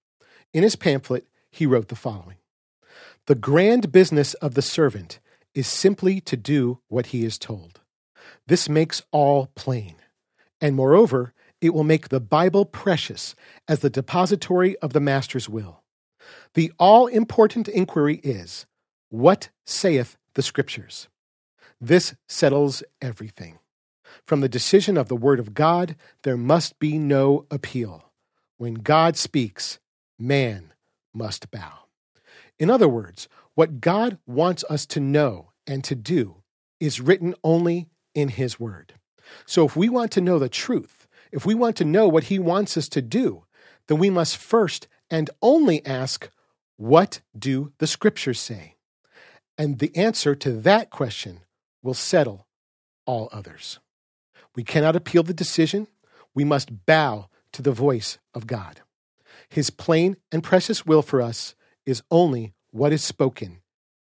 In 0.52 0.64
his 0.64 0.74
pamphlet, 0.74 1.28
he 1.48 1.64
wrote 1.64 1.86
the 1.86 1.94
following 1.94 2.38
The 3.26 3.36
grand 3.36 3.92
business 3.92 4.34
of 4.34 4.54
the 4.54 4.62
servant 4.62 5.20
is 5.54 5.68
simply 5.68 6.20
to 6.22 6.36
do 6.36 6.80
what 6.88 7.06
he 7.06 7.24
is 7.24 7.38
told. 7.38 7.80
This 8.48 8.68
makes 8.68 9.02
all 9.12 9.46
plain. 9.54 9.94
And 10.60 10.74
moreover, 10.74 11.32
it 11.60 11.72
will 11.72 11.84
make 11.84 12.08
the 12.08 12.20
Bible 12.20 12.64
precious 12.64 13.36
as 13.68 13.78
the 13.78 13.90
depository 13.90 14.76
of 14.78 14.92
the 14.92 15.00
Master's 15.00 15.48
will. 15.48 15.84
The 16.54 16.72
all 16.80 17.06
important 17.06 17.68
inquiry 17.68 18.16
is 18.24 18.66
What 19.08 19.50
saith 19.64 20.16
the 20.34 20.42
Scriptures? 20.42 21.06
This 21.80 22.16
settles 22.26 22.82
everything. 23.00 23.60
From 24.24 24.40
the 24.40 24.48
decision 24.48 24.96
of 24.96 25.08
the 25.08 25.16
Word 25.16 25.38
of 25.38 25.54
God, 25.54 25.96
there 26.22 26.36
must 26.36 26.78
be 26.78 26.98
no 26.98 27.46
appeal. 27.50 28.10
When 28.58 28.74
God 28.74 29.16
speaks, 29.16 29.78
man 30.18 30.72
must 31.12 31.50
bow. 31.50 31.86
In 32.58 32.70
other 32.70 32.88
words, 32.88 33.28
what 33.54 33.80
God 33.80 34.18
wants 34.26 34.64
us 34.70 34.86
to 34.86 35.00
know 35.00 35.52
and 35.66 35.82
to 35.84 35.94
do 35.94 36.42
is 36.80 37.00
written 37.00 37.34
only 37.42 37.88
in 38.14 38.28
His 38.28 38.58
Word. 38.60 38.94
So 39.44 39.66
if 39.66 39.76
we 39.76 39.88
want 39.88 40.12
to 40.12 40.20
know 40.20 40.38
the 40.38 40.48
truth, 40.48 41.06
if 41.32 41.44
we 41.44 41.54
want 41.54 41.76
to 41.76 41.84
know 41.84 42.08
what 42.08 42.24
He 42.24 42.38
wants 42.38 42.76
us 42.76 42.88
to 42.90 43.02
do, 43.02 43.44
then 43.88 43.98
we 43.98 44.10
must 44.10 44.36
first 44.36 44.88
and 45.10 45.30
only 45.42 45.84
ask, 45.84 46.30
What 46.76 47.20
do 47.36 47.72
the 47.78 47.86
Scriptures 47.86 48.40
say? 48.40 48.76
And 49.58 49.78
the 49.78 49.94
answer 49.96 50.34
to 50.34 50.52
that 50.52 50.90
question 50.90 51.40
will 51.82 51.94
settle 51.94 52.46
all 53.06 53.28
others. 53.32 53.78
We 54.54 54.64
cannot 54.64 54.96
appeal 54.96 55.22
the 55.22 55.34
decision. 55.34 55.88
We 56.34 56.44
must 56.44 56.86
bow 56.86 57.28
to 57.52 57.62
the 57.62 57.72
voice 57.72 58.18
of 58.34 58.46
God. 58.46 58.80
His 59.48 59.70
plain 59.70 60.16
and 60.32 60.42
precious 60.42 60.84
will 60.84 61.02
for 61.02 61.20
us 61.20 61.54
is 61.84 62.02
only 62.10 62.54
what 62.70 62.92
is 62.92 63.02
spoken 63.02 63.60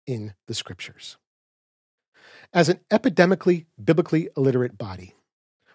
in 0.06 0.34
the 0.46 0.54
scriptures. 0.54 1.16
As 2.52 2.68
an 2.68 2.80
epidemically 2.90 3.66
biblically 3.82 4.28
illiterate 4.36 4.76
body, 4.76 5.14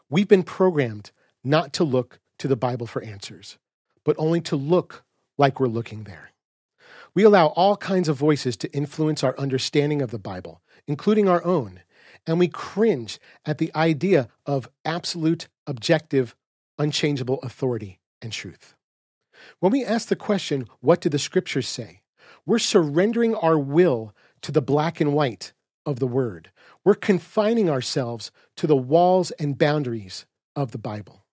we've 0.09 0.27
been 0.27 0.43
programmed 0.43 1.11
not 1.43 1.73
to 1.73 1.83
look 1.83 2.19
to 2.39 2.47
the 2.47 2.55
Bible 2.55 2.87
for 2.87 3.03
answers, 3.03 3.57
but 4.03 4.15
only 4.19 4.41
to 4.41 4.55
look 4.55 5.03
like 5.37 5.59
we're 5.59 5.67
looking 5.67 6.03
there. 6.03 6.31
We 7.13 7.23
allow 7.23 7.47
all 7.47 7.77
kinds 7.77 8.09
of 8.09 8.17
voices 8.17 8.55
to 8.57 8.71
influence 8.73 9.23
our 9.23 9.37
understanding 9.39 10.01
of 10.01 10.11
the 10.11 10.19
Bible, 10.19 10.61
including 10.85 11.27
our 11.27 11.43
own, 11.43 11.81
and 12.25 12.39
we 12.39 12.47
cringe 12.47 13.19
at 13.45 13.57
the 13.57 13.71
idea 13.75 14.27
of 14.45 14.69
absolute, 14.85 15.47
objective, 15.65 16.35
unchangeable 16.77 17.39
authority 17.43 17.99
and 18.21 18.31
truth. 18.31 18.75
When 19.59 19.71
we 19.71 19.85
ask 19.85 20.07
the 20.07 20.15
question, 20.15 20.67
What 20.79 21.01
do 21.01 21.09
the 21.09 21.19
scriptures 21.19 21.67
say? 21.67 22.01
we're 22.45 22.59
surrendering 22.59 23.35
our 23.35 23.59
will 23.59 24.15
to 24.41 24.51
the 24.51 24.61
black 24.61 25.01
and 25.01 25.13
white 25.13 25.51
of 25.85 25.99
the 25.99 26.07
Word. 26.07 26.49
We're 26.83 26.95
confining 26.95 27.69
ourselves 27.69 28.31
to 28.55 28.67
the 28.67 28.75
walls 28.75 29.31
and 29.31 29.57
boundaries 29.57 30.25
of 30.55 30.71
the 30.71 30.77
Bible 30.77 31.25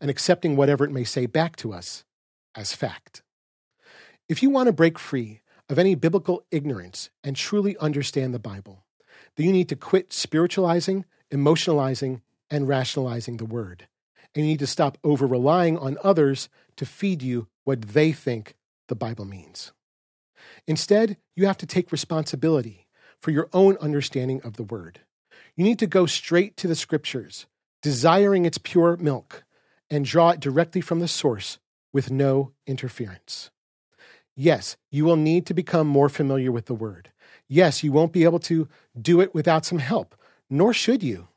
and 0.00 0.10
accepting 0.10 0.56
whatever 0.56 0.84
it 0.84 0.90
may 0.90 1.04
say 1.04 1.26
back 1.26 1.56
to 1.56 1.72
us 1.72 2.04
as 2.54 2.72
fact. 2.74 3.22
If 4.28 4.42
you 4.42 4.48
want 4.48 4.68
to 4.68 4.72
break 4.72 4.98
free 4.98 5.42
of 5.68 5.78
any 5.78 5.94
biblical 5.94 6.44
ignorance 6.50 7.10
and 7.22 7.36
truly 7.36 7.76
understand 7.76 8.32
the 8.32 8.38
Bible, 8.38 8.83
then 9.36 9.46
you 9.46 9.52
need 9.52 9.68
to 9.68 9.76
quit 9.76 10.12
spiritualizing, 10.12 11.04
emotionalizing, 11.30 12.20
and 12.50 12.68
rationalizing 12.68 13.36
the 13.36 13.44
Word. 13.44 13.88
And 14.34 14.44
you 14.44 14.52
need 14.52 14.58
to 14.60 14.66
stop 14.66 14.98
over 15.04 15.26
relying 15.26 15.78
on 15.78 15.98
others 16.02 16.48
to 16.76 16.86
feed 16.86 17.22
you 17.22 17.48
what 17.64 17.82
they 17.82 18.12
think 18.12 18.54
the 18.88 18.94
Bible 18.94 19.24
means. 19.24 19.72
Instead, 20.66 21.16
you 21.34 21.46
have 21.46 21.58
to 21.58 21.66
take 21.66 21.92
responsibility 21.92 22.86
for 23.20 23.30
your 23.30 23.48
own 23.52 23.76
understanding 23.80 24.40
of 24.42 24.56
the 24.56 24.62
Word. 24.62 25.00
You 25.56 25.64
need 25.64 25.78
to 25.78 25.86
go 25.86 26.06
straight 26.06 26.56
to 26.58 26.68
the 26.68 26.74
Scriptures, 26.74 27.46
desiring 27.82 28.44
its 28.44 28.58
pure 28.58 28.96
milk, 28.96 29.44
and 29.90 30.04
draw 30.04 30.30
it 30.30 30.40
directly 30.40 30.80
from 30.80 31.00
the 31.00 31.08
source 31.08 31.58
with 31.92 32.10
no 32.10 32.52
interference. 32.66 33.50
Yes, 34.36 34.76
you 34.90 35.04
will 35.04 35.16
need 35.16 35.46
to 35.46 35.54
become 35.54 35.86
more 35.86 36.08
familiar 36.08 36.50
with 36.50 36.66
the 36.66 36.74
Word. 36.74 37.10
Yes, 37.54 37.84
you 37.84 37.92
won't 37.92 38.12
be 38.12 38.24
able 38.24 38.40
to 38.50 38.66
do 39.00 39.20
it 39.20 39.32
without 39.32 39.64
some 39.64 39.78
help, 39.78 40.16
nor 40.50 40.74
should 40.74 41.04
you. 41.04 41.28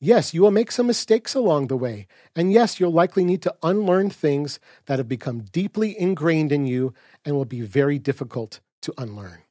Yes, 0.00 0.32
you 0.32 0.40
will 0.40 0.50
make 0.50 0.72
some 0.72 0.86
mistakes 0.86 1.34
along 1.34 1.66
the 1.66 1.76
way. 1.76 2.06
And 2.34 2.50
yes, 2.50 2.80
you'll 2.80 2.94
likely 2.94 3.26
need 3.26 3.42
to 3.42 3.54
unlearn 3.62 4.08
things 4.08 4.58
that 4.86 4.98
have 4.98 5.06
become 5.06 5.40
deeply 5.52 5.94
ingrained 6.00 6.50
in 6.50 6.64
you 6.64 6.94
and 7.26 7.34
will 7.34 7.44
be 7.44 7.60
very 7.60 7.98
difficult 7.98 8.60
to 8.80 8.94
unlearn. 8.96 9.42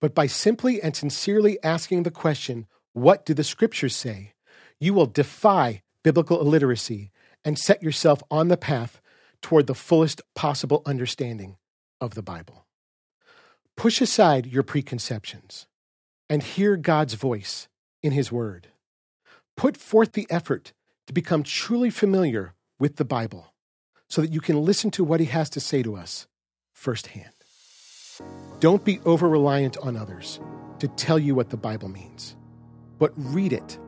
But 0.00 0.14
by 0.14 0.26
simply 0.26 0.80
and 0.80 0.96
sincerely 0.96 1.62
asking 1.62 2.04
the 2.04 2.10
question, 2.10 2.66
What 2.94 3.26
do 3.26 3.34
the 3.34 3.44
scriptures 3.44 3.94
say? 3.94 4.32
you 4.80 4.94
will 4.94 5.04
defy 5.04 5.82
biblical 6.02 6.40
illiteracy 6.40 7.10
and 7.44 7.58
set 7.58 7.82
yourself 7.82 8.22
on 8.30 8.48
the 8.48 8.56
path 8.56 9.02
toward 9.42 9.66
the 9.66 9.74
fullest 9.74 10.22
possible 10.34 10.80
understanding 10.86 11.58
of 12.00 12.14
the 12.14 12.22
Bible. 12.22 12.64
Push 13.78 14.00
aside 14.00 14.46
your 14.46 14.64
preconceptions 14.64 15.68
and 16.28 16.42
hear 16.42 16.76
God's 16.76 17.14
voice 17.14 17.68
in 18.02 18.10
His 18.10 18.32
Word. 18.32 18.66
Put 19.56 19.76
forth 19.76 20.14
the 20.14 20.26
effort 20.28 20.72
to 21.06 21.12
become 21.12 21.44
truly 21.44 21.88
familiar 21.88 22.54
with 22.80 22.96
the 22.96 23.04
Bible 23.04 23.54
so 24.08 24.20
that 24.20 24.32
you 24.32 24.40
can 24.40 24.64
listen 24.64 24.90
to 24.90 25.04
what 25.04 25.20
He 25.20 25.26
has 25.26 25.48
to 25.50 25.60
say 25.60 25.84
to 25.84 25.94
us 25.94 26.26
firsthand. 26.72 27.30
Don't 28.58 28.84
be 28.84 28.98
over 29.04 29.28
reliant 29.28 29.76
on 29.78 29.96
others 29.96 30.40
to 30.80 30.88
tell 30.88 31.18
you 31.18 31.36
what 31.36 31.50
the 31.50 31.56
Bible 31.56 31.88
means, 31.88 32.34
but 32.98 33.12
read 33.14 33.52
it 33.52 33.78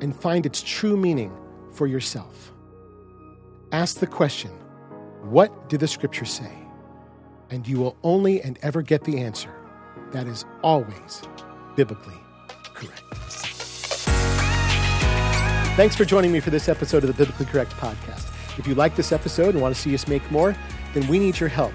and 0.00 0.16
find 0.16 0.46
its 0.46 0.62
true 0.62 0.96
meaning 0.96 1.36
for 1.70 1.86
yourself. 1.86 2.50
Ask 3.72 3.98
the 3.98 4.06
question, 4.06 4.52
What 5.20 5.68
do 5.68 5.76
the 5.76 5.86
scriptures 5.86 6.30
say? 6.32 6.63
And 7.54 7.68
you 7.68 7.78
will 7.78 7.94
only 8.02 8.42
and 8.42 8.58
ever 8.62 8.82
get 8.82 9.04
the 9.04 9.20
answer 9.20 9.54
that 10.10 10.26
is 10.26 10.44
always 10.64 11.22
biblically 11.76 12.18
correct. 12.74 13.00
Thanks 15.76 15.94
for 15.94 16.04
joining 16.04 16.32
me 16.32 16.40
for 16.40 16.50
this 16.50 16.68
episode 16.68 17.04
of 17.04 17.06
the 17.06 17.14
Biblically 17.14 17.46
Correct 17.46 17.70
podcast. 17.74 18.28
If 18.58 18.66
you 18.66 18.74
like 18.74 18.96
this 18.96 19.12
episode 19.12 19.54
and 19.54 19.62
want 19.62 19.72
to 19.72 19.80
see 19.80 19.94
us 19.94 20.08
make 20.08 20.28
more, 20.32 20.56
then 20.94 21.06
we 21.06 21.20
need 21.20 21.38
your 21.38 21.48
help. 21.48 21.70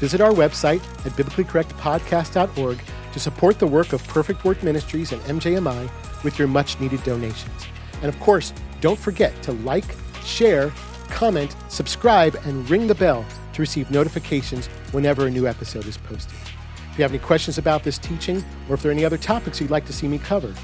Visit 0.00 0.20
our 0.20 0.32
website 0.32 0.82
at 1.06 1.12
biblicallycorrectpodcast.org 1.12 2.80
to 3.12 3.20
support 3.20 3.60
the 3.60 3.68
work 3.68 3.92
of 3.92 4.04
Perfect 4.08 4.44
Word 4.44 4.60
Ministries 4.64 5.12
and 5.12 5.22
MJMI 5.22 5.88
with 6.24 6.40
your 6.40 6.48
much 6.48 6.80
needed 6.80 7.04
donations. 7.04 7.68
And 8.02 8.06
of 8.06 8.18
course, 8.18 8.52
don't 8.80 8.98
forget 8.98 9.40
to 9.44 9.52
like, 9.52 9.84
share, 10.24 10.72
comment, 11.08 11.54
subscribe, 11.68 12.34
and 12.46 12.68
ring 12.68 12.88
the 12.88 12.96
bell 12.96 13.24
to 13.52 13.62
receive 13.62 13.90
notifications 13.90 14.66
whenever 14.92 15.26
a 15.26 15.30
new 15.30 15.46
episode 15.46 15.86
is 15.86 15.96
posted. 15.96 16.34
If 16.92 16.98
you 16.98 17.02
have 17.02 17.12
any 17.12 17.18
questions 17.18 17.58
about 17.58 17.84
this 17.84 17.98
teaching, 17.98 18.44
or 18.68 18.74
if 18.74 18.82
there 18.82 18.90
are 18.90 18.94
any 18.94 19.04
other 19.04 19.18
topics 19.18 19.60
you'd 19.60 19.70
like 19.70 19.86
to 19.86 19.92
see 19.92 20.08
me 20.08 20.18
cover, 20.18 20.54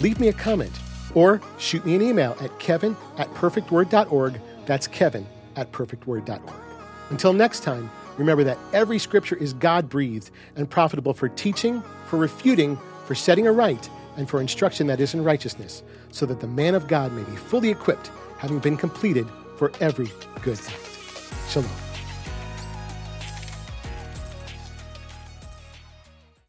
leave 0.00 0.20
me 0.20 0.28
a 0.28 0.32
comment 0.32 0.72
or 1.14 1.40
shoot 1.58 1.84
me 1.86 1.94
an 1.94 2.02
email 2.02 2.36
at 2.40 2.58
kevin 2.58 2.96
at 3.18 3.32
perfectword.org. 3.34 4.40
That's 4.66 4.86
kevin 4.86 5.26
at 5.54 5.72
perfectword.org. 5.72 6.54
Until 7.10 7.32
next 7.32 7.60
time, 7.60 7.90
Remember 8.16 8.44
that 8.44 8.58
every 8.72 8.98
scripture 8.98 9.36
is 9.36 9.52
God 9.52 9.88
breathed 9.88 10.30
and 10.56 10.68
profitable 10.68 11.14
for 11.14 11.28
teaching, 11.28 11.82
for 12.06 12.18
refuting, 12.18 12.78
for 13.04 13.14
setting 13.14 13.46
aright, 13.46 13.90
and 14.16 14.28
for 14.28 14.40
instruction 14.40 14.86
that 14.86 15.00
is 15.00 15.14
in 15.14 15.22
righteousness, 15.22 15.82
so 16.10 16.24
that 16.26 16.40
the 16.40 16.46
man 16.46 16.74
of 16.74 16.88
God 16.88 17.12
may 17.12 17.22
be 17.24 17.36
fully 17.36 17.70
equipped, 17.70 18.10
having 18.38 18.58
been 18.58 18.76
completed 18.76 19.26
for 19.58 19.70
every 19.80 20.10
good 20.42 20.58
act. 20.58 20.98
Shalom. 21.48 21.85